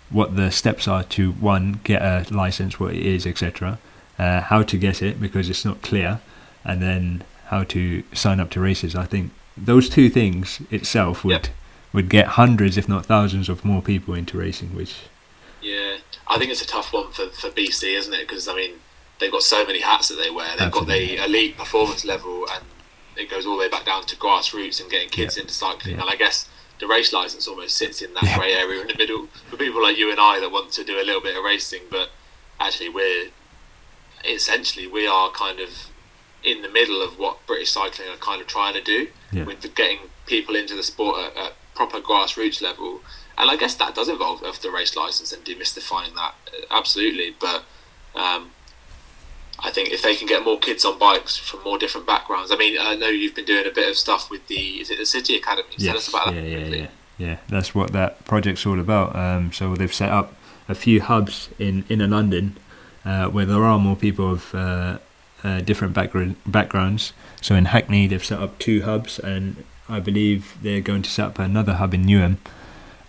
[0.09, 3.78] what the steps are to one get a license, what it is, etc.
[4.17, 6.19] Uh, how to get it because it's not clear,
[6.65, 8.95] and then how to sign up to races.
[8.95, 11.49] I think those two things itself would
[11.91, 14.75] would get hundreds, if not thousands, of more people into racing.
[14.75, 14.95] Which
[15.61, 18.27] yeah, I think it's a tough one for for BC, isn't it?
[18.27, 18.73] Because I mean,
[19.19, 20.49] they've got so many hats that they wear.
[20.57, 21.17] They've Absolutely.
[21.17, 22.63] got the elite performance level and
[23.15, 25.41] it goes all the way back down to grassroots and getting kids yeah.
[25.41, 25.95] into cycling.
[25.95, 26.01] Yeah.
[26.01, 29.27] And I guess the race license almost sits in that grey area in the middle
[29.49, 31.83] for people like you and I that want to do a little bit of racing,
[31.89, 32.09] but
[32.59, 33.29] actually we're
[34.25, 35.69] essentially we are kind of
[36.43, 39.07] in the middle of what British cycling are kind of trying to do
[39.45, 43.01] with the, getting people into the sport at, at, proper grassroots level.
[43.35, 46.35] And I guess that does involve of the race license and demystifying that
[46.69, 47.35] absolutely.
[47.39, 47.63] But
[48.15, 48.51] um,
[49.59, 52.51] I think if they can get more kids on bikes from more different backgrounds.
[52.51, 54.97] I mean, I know you've been doing a bit of stuff with the is it
[54.97, 55.69] the City Academy?
[55.77, 55.88] Yes.
[55.88, 56.49] Tell us about yeah, that.
[56.49, 56.88] Yeah, yeah,
[57.18, 57.38] yeah.
[57.49, 59.15] That's what that project's all about.
[59.15, 60.34] Um, so they've set up
[60.68, 62.57] a few hubs in inner London
[63.05, 64.97] uh, where there are more people of uh,
[65.44, 67.14] uh, different background, backgrounds.
[67.41, 71.26] So in Hackney, they've set up two hubs, and I believe they're going to set
[71.28, 72.38] up another hub in Newham.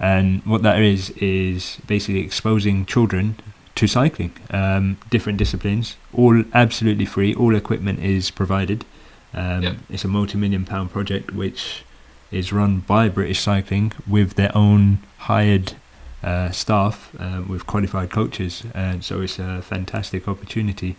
[0.00, 3.36] And what that is is basically exposing children
[3.76, 7.34] to cycling, um, different disciplines, all absolutely free.
[7.34, 8.84] All equipment is provided.
[9.32, 9.76] Um, yep.
[9.90, 11.84] It's a multi-million pound project which
[12.30, 15.74] is run by British Cycling with their own hired
[16.22, 20.96] uh, staff uh, with qualified coaches, and so it's a fantastic opportunity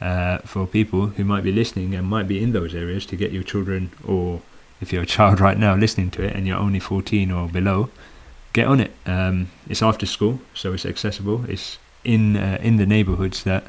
[0.00, 3.32] uh, for people who might be listening and might be in those areas to get
[3.32, 4.42] your children, or
[4.80, 7.90] if you're a child right now listening to it and you're only 14 or below,
[8.52, 8.92] get on it.
[9.06, 11.44] Um, it's after school, so it's accessible.
[11.48, 13.64] It's in uh, in the neighbourhoods that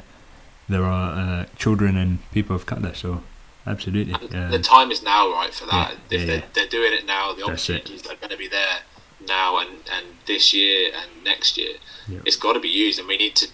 [0.68, 2.94] there are uh, children and people of colour.
[2.94, 3.22] So
[3.66, 5.92] absolutely, um, the time is now, right, for that.
[5.92, 6.44] Yeah, if yeah, they're, yeah.
[6.54, 8.80] they're doing it now, the opportunities are going to be there
[9.26, 11.74] now and, and this year and next year.
[12.24, 13.48] It's got to be used, and we need to.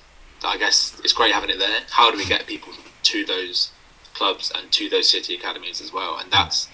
[0.44, 1.80] I guess it's great having it there.
[1.90, 2.72] How do we get people
[3.04, 3.70] to those
[4.14, 6.16] clubs and to those city academies as well.
[6.18, 6.68] And that's,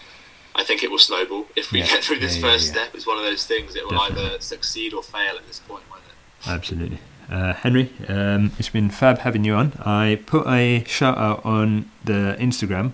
[0.55, 1.86] I think it will snowball if we Yeah.
[1.86, 2.72] get through this Yeah, first yeah.
[2.72, 2.94] step.
[2.94, 3.72] It's one of those things.
[3.74, 4.24] that will Definitely.
[4.26, 5.84] either succeed or fail at this point.
[5.90, 6.48] Won't it?
[6.48, 6.98] Absolutely.
[7.30, 9.72] Uh, Henry, um, it's been fab having you on.
[9.84, 12.92] I put a shout out on the Instagram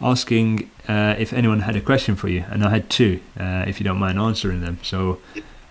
[0.00, 3.78] asking uh, if anyone had a question for you, and I had two, uh, if
[3.78, 4.78] you don't mind answering them.
[4.82, 5.20] So,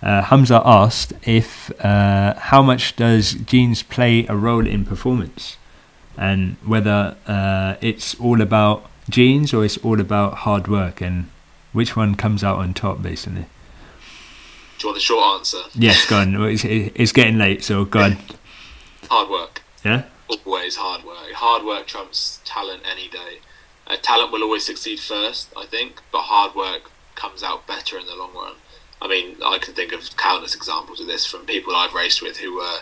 [0.02, 5.58] uh, Hamza asked if uh, how much does genes play a role in performance,
[6.18, 11.30] and whether uh, it's all about genes or it's all about hard work, and
[11.74, 13.46] which one comes out on top, basically.
[14.78, 15.62] Do you want the short answer?
[15.74, 16.36] Yes, go on.
[16.46, 18.18] It's, it's getting late, so go on.
[19.10, 19.62] Hard work.
[19.86, 20.04] Yeah.
[20.46, 21.32] always hard work.
[21.34, 23.40] Hard work trumps talent any day.
[23.88, 28.06] Uh, talent will always succeed first, I think, but hard work comes out better in
[28.06, 28.56] the long run.
[29.02, 32.38] I mean, I can think of countless examples of this from people I've raced with
[32.38, 32.80] who were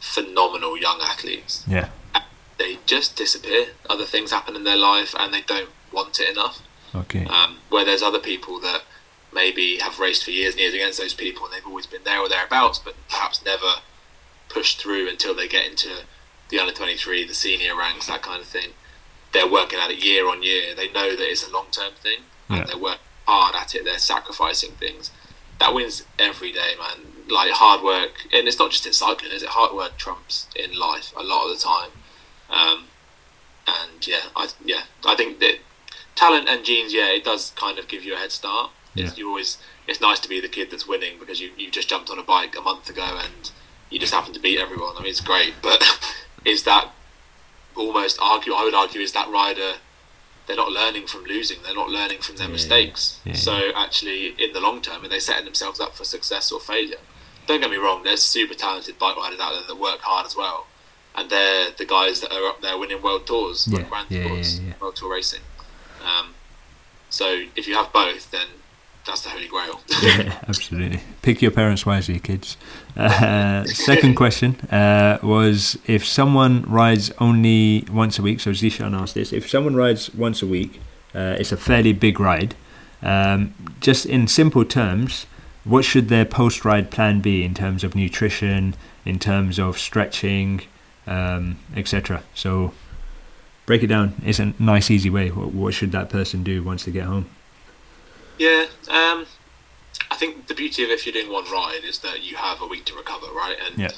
[0.00, 1.64] phenomenal young athletes.
[1.68, 1.90] Yeah.
[2.58, 3.68] They just disappear.
[3.88, 6.60] Other things happen in their life and they don't want it enough.
[6.94, 7.24] Okay.
[7.26, 8.82] Um, where there's other people that
[9.32, 12.20] maybe have raced for years and years against those people and they've always been there
[12.20, 13.74] or thereabouts, but perhaps never
[14.48, 15.88] pushed through until they get into
[16.48, 18.70] the under 23, the senior ranks, that kind of thing.
[19.32, 20.74] They're working at it year on year.
[20.74, 22.20] They know that it's a long term thing
[22.50, 22.56] Yeah.
[22.60, 23.84] and they're working hard at it.
[23.84, 25.12] They're sacrificing things.
[25.60, 27.06] That wins every day, man.
[27.28, 29.50] Like hard work, and it's not just in cycling, is it?
[29.50, 31.90] Hard work trumps in life a lot of the time.
[32.50, 32.86] Um,
[33.68, 35.58] and yeah, I yeah, I think that
[36.16, 38.72] talent and genes, yeah, it does kind of give you a head start.
[38.96, 41.88] It's, you always, it's nice to be the kid that's winning because you, you just
[41.88, 43.50] jumped on a bike a month ago and
[43.88, 44.96] you just happen to beat everyone.
[44.96, 45.82] I mean, it's great, but
[46.44, 46.90] is that
[47.76, 48.52] almost argue?
[48.52, 49.74] I would argue is that rider.
[50.50, 51.58] They're not learning from losing.
[51.62, 53.20] They're not learning from their Yeah, mistakes.
[53.24, 53.38] yeah, yeah.
[53.38, 56.98] so actually, in the long term, are they setting themselves up for success or failure?
[57.46, 58.02] Don't get me wrong.
[58.02, 60.66] There's super talented bike riders out there that work hard as well,
[61.14, 64.96] and they're the guys that are up there winning world tours, Yeah, grand tours, world
[64.96, 65.42] tour racing.
[66.04, 66.34] Um,
[67.10, 68.48] so if you have both, then
[69.06, 69.82] that's the holy grail.
[70.02, 71.00] yeah, absolutely.
[71.22, 72.56] Pick your parents wisely, kids.
[72.96, 78.40] Uh, second question uh, was if someone rides only once a week.
[78.40, 80.80] So Zishan asked this: if someone rides once a week,
[81.14, 82.54] uh, it's a fairly big ride.
[83.02, 85.26] Um, just in simple terms,
[85.64, 90.62] what should their post-ride plan be in terms of nutrition, in terms of stretching,
[91.06, 92.22] um, etc.
[92.34, 92.72] So
[93.66, 94.14] break it down.
[94.24, 95.30] It's a nice, easy way.
[95.30, 97.26] What, what should that person do once they get home?
[98.38, 99.26] Yeah, um,
[100.10, 102.66] I think the beauty of if you're doing one ride is that you have a
[102.66, 103.56] week to recover, right?
[103.64, 103.92] And Yeah.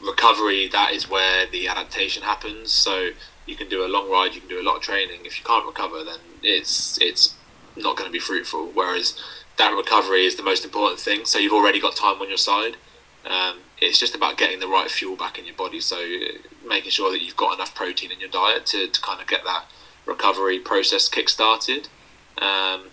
[0.00, 2.72] recovery, that is where the adaptation happens.
[2.72, 3.10] So
[3.46, 5.24] you can do a long ride, you can do a lot of training.
[5.24, 7.34] If you can't recover, then it's it's
[7.76, 8.70] not going to be fruitful.
[8.74, 9.18] Whereas
[9.56, 11.24] that recovery is the most important thing.
[11.24, 12.76] So you've already got time on your side.
[13.24, 15.80] Um, it's just about getting the right fuel back in your body.
[15.80, 19.20] So uh, making sure that you've got enough protein in your diet to, to kind
[19.20, 19.66] of get that
[20.06, 21.88] recovery process kick started.
[22.38, 22.91] Um,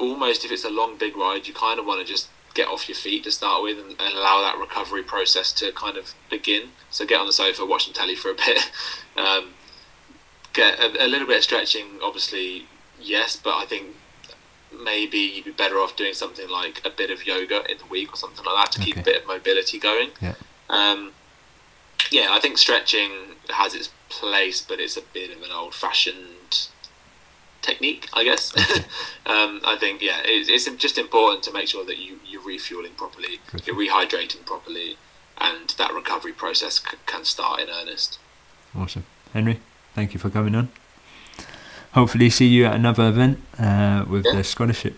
[0.00, 2.88] almost if it's a long big ride, you kind of want to just get off
[2.88, 6.70] your feet to start with and, and allow that recovery process to kind of begin.
[6.90, 8.70] So get on the sofa, watch some telly for a bit,
[9.16, 9.50] um,
[10.52, 12.00] get a, a little bit of stretching.
[12.02, 12.66] Obviously,
[13.00, 13.96] yes, but I think
[14.72, 18.12] maybe you'd be better off doing something like a bit of yoga in the week
[18.12, 20.10] or something like that to keep a bit of mobility going.
[20.20, 20.34] Yeah.
[20.68, 21.12] Um,
[22.10, 23.10] yeah, I think stretching
[23.48, 26.68] has its place, but it's a bit of an old-fashioned
[27.62, 28.52] technique, I guess.
[29.26, 32.92] um, I think yeah, it's, it's just important to make sure that you you're refueling
[32.92, 34.96] properly, you're rehydrating properly,
[35.38, 38.18] and that recovery process c- can start in earnest.
[38.74, 39.04] Awesome.
[39.32, 39.60] Henry,
[39.94, 40.68] thank you for coming on.
[41.92, 44.36] Hopefully, see you at another event uh, with Yeah.
[44.36, 44.94] the scholarship.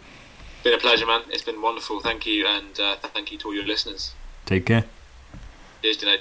[0.62, 1.22] Been a pleasure, man.
[1.30, 2.00] It's been wonderful.
[2.00, 4.12] Thank you, and uh, thank you to all your listeners.
[4.46, 4.84] Take care.
[5.82, 6.18] Cheers, Junaid.